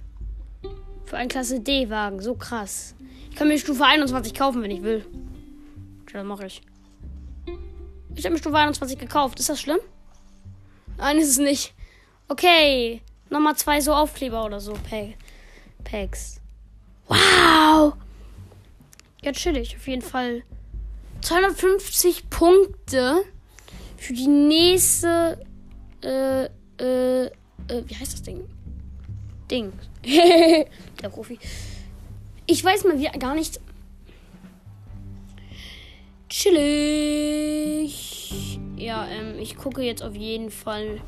Für 1.05 1.17
einen 1.17 1.27
Klasse 1.27 1.59
D-Wagen, 1.59 2.21
so 2.21 2.35
krass. 2.35 2.93
Ich 3.31 3.35
kann 3.35 3.47
mir 3.47 3.57
Stufe 3.57 3.83
21 3.83 4.35
kaufen, 4.35 4.61
wenn 4.61 4.69
ich 4.69 4.83
will. 4.83 5.03
Ja, 6.13 6.23
mache 6.23 6.45
ich. 6.45 6.61
Ich 8.13 8.25
habe 8.25 8.33
mir 8.33 8.39
Stufe 8.39 8.55
21 8.55 8.99
gekauft. 8.99 9.39
Ist 9.39 9.49
das 9.49 9.59
schlimm? 9.59 9.79
Nein, 10.97 11.17
ist 11.17 11.29
es 11.29 11.39
nicht. 11.39 11.73
Okay. 12.27 13.01
Nochmal 13.31 13.55
zwei 13.55 13.81
so 13.81 13.91
Aufkleber 13.91 14.45
oder 14.45 14.59
so. 14.59 14.75
Packs. 15.83 16.39
Wow. 17.07 17.93
Ja, 19.23 19.31
chillig. 19.31 19.75
Auf 19.77 19.87
jeden 19.87 20.03
Fall 20.03 20.43
250 21.21 22.29
Punkte 22.29 23.23
für 23.97 24.13
die 24.13 24.27
nächste. 24.27 25.43
Äh, 26.03 26.49
äh, 26.79 27.31
äh, 27.69 27.83
wie 27.85 27.95
heißt 27.95 28.13
das 28.13 28.21
Ding? 28.23 28.43
Ding. 29.49 29.73
Der 31.01 31.09
Profi. 31.09 31.39
Ich 32.45 32.63
weiß 32.63 32.85
mal 32.85 32.99
wieder 32.99 33.11
gar 33.11 33.35
nicht. 33.35 33.59
Chillig. 36.29 37.89
Ja, 38.77 39.07
ähm, 39.07 39.39
ich 39.39 39.57
gucke 39.57 39.81
jetzt 39.81 40.03
auf 40.03 40.15
jeden 40.15 40.51
Fall. 40.51 41.01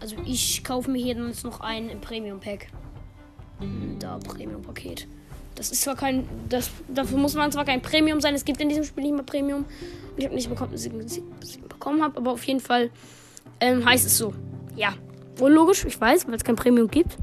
Also 0.00 0.16
ich 0.24 0.64
kaufe 0.64 0.90
mir 0.90 1.02
hier 1.02 1.14
jetzt 1.16 1.44
noch 1.44 1.60
ein 1.60 2.00
Premium 2.00 2.40
Pack. 2.40 2.68
Da 3.98 4.18
Premium 4.18 4.62
Paket. 4.62 5.06
Das 5.54 5.70
ist 5.70 5.82
zwar 5.82 5.96
kein. 5.96 6.26
Das, 6.48 6.70
dafür 6.88 7.18
muss 7.18 7.34
man 7.34 7.52
zwar 7.52 7.66
kein 7.66 7.82
Premium 7.82 8.20
sein. 8.20 8.34
Es 8.34 8.44
gibt 8.44 8.60
in 8.60 8.68
diesem 8.68 8.84
Spiel 8.84 9.04
nicht 9.04 9.14
mehr 9.14 9.22
Premium. 9.22 9.66
Ich 10.16 10.24
habe 10.24 10.34
nicht 10.34 10.48
bekommen, 10.48 10.72
was 10.72 10.86
ich 10.86 10.92
bekommen 11.60 12.02
habe, 12.02 12.16
aber 12.16 12.32
auf 12.32 12.44
jeden 12.44 12.60
Fall 12.60 12.90
ähm, 13.60 13.84
heißt 13.84 14.06
es 14.06 14.16
so. 14.16 14.32
Ja. 14.76 14.94
Unlogisch, 15.40 15.84
ich 15.84 16.00
weiß, 16.00 16.26
weil 16.28 16.34
es 16.34 16.44
kein 16.44 16.56
Premium 16.56 16.88
gibt. 16.88 17.16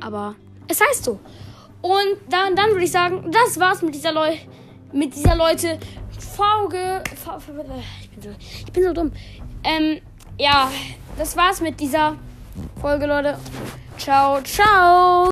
Aber 0.00 0.34
es 0.68 0.80
heißt 0.80 1.04
so. 1.04 1.20
Und 1.82 2.16
dann, 2.28 2.56
dann 2.56 2.70
würde 2.70 2.84
ich 2.84 2.92
sagen, 2.92 3.30
das 3.30 3.58
war's 3.58 3.82
mit 3.82 3.94
dieser 3.94 4.12
Leute. 4.12 4.38
Mit 4.92 5.14
dieser 5.14 5.36
Leute. 5.36 5.78
Folge. 6.40 7.02
Ich 8.00 8.10
bin 8.10 8.22
so, 8.22 8.30
ich 8.40 8.72
bin 8.72 8.84
so 8.84 8.92
dumm. 8.92 9.12
Ähm, 9.64 10.00
ja, 10.38 10.70
das 11.18 11.36
war's 11.36 11.60
mit 11.60 11.78
dieser 11.80 12.16
Folge, 12.80 13.06
Leute. 13.06 13.36
Ciao, 13.98 14.40
ciao. 14.42 15.30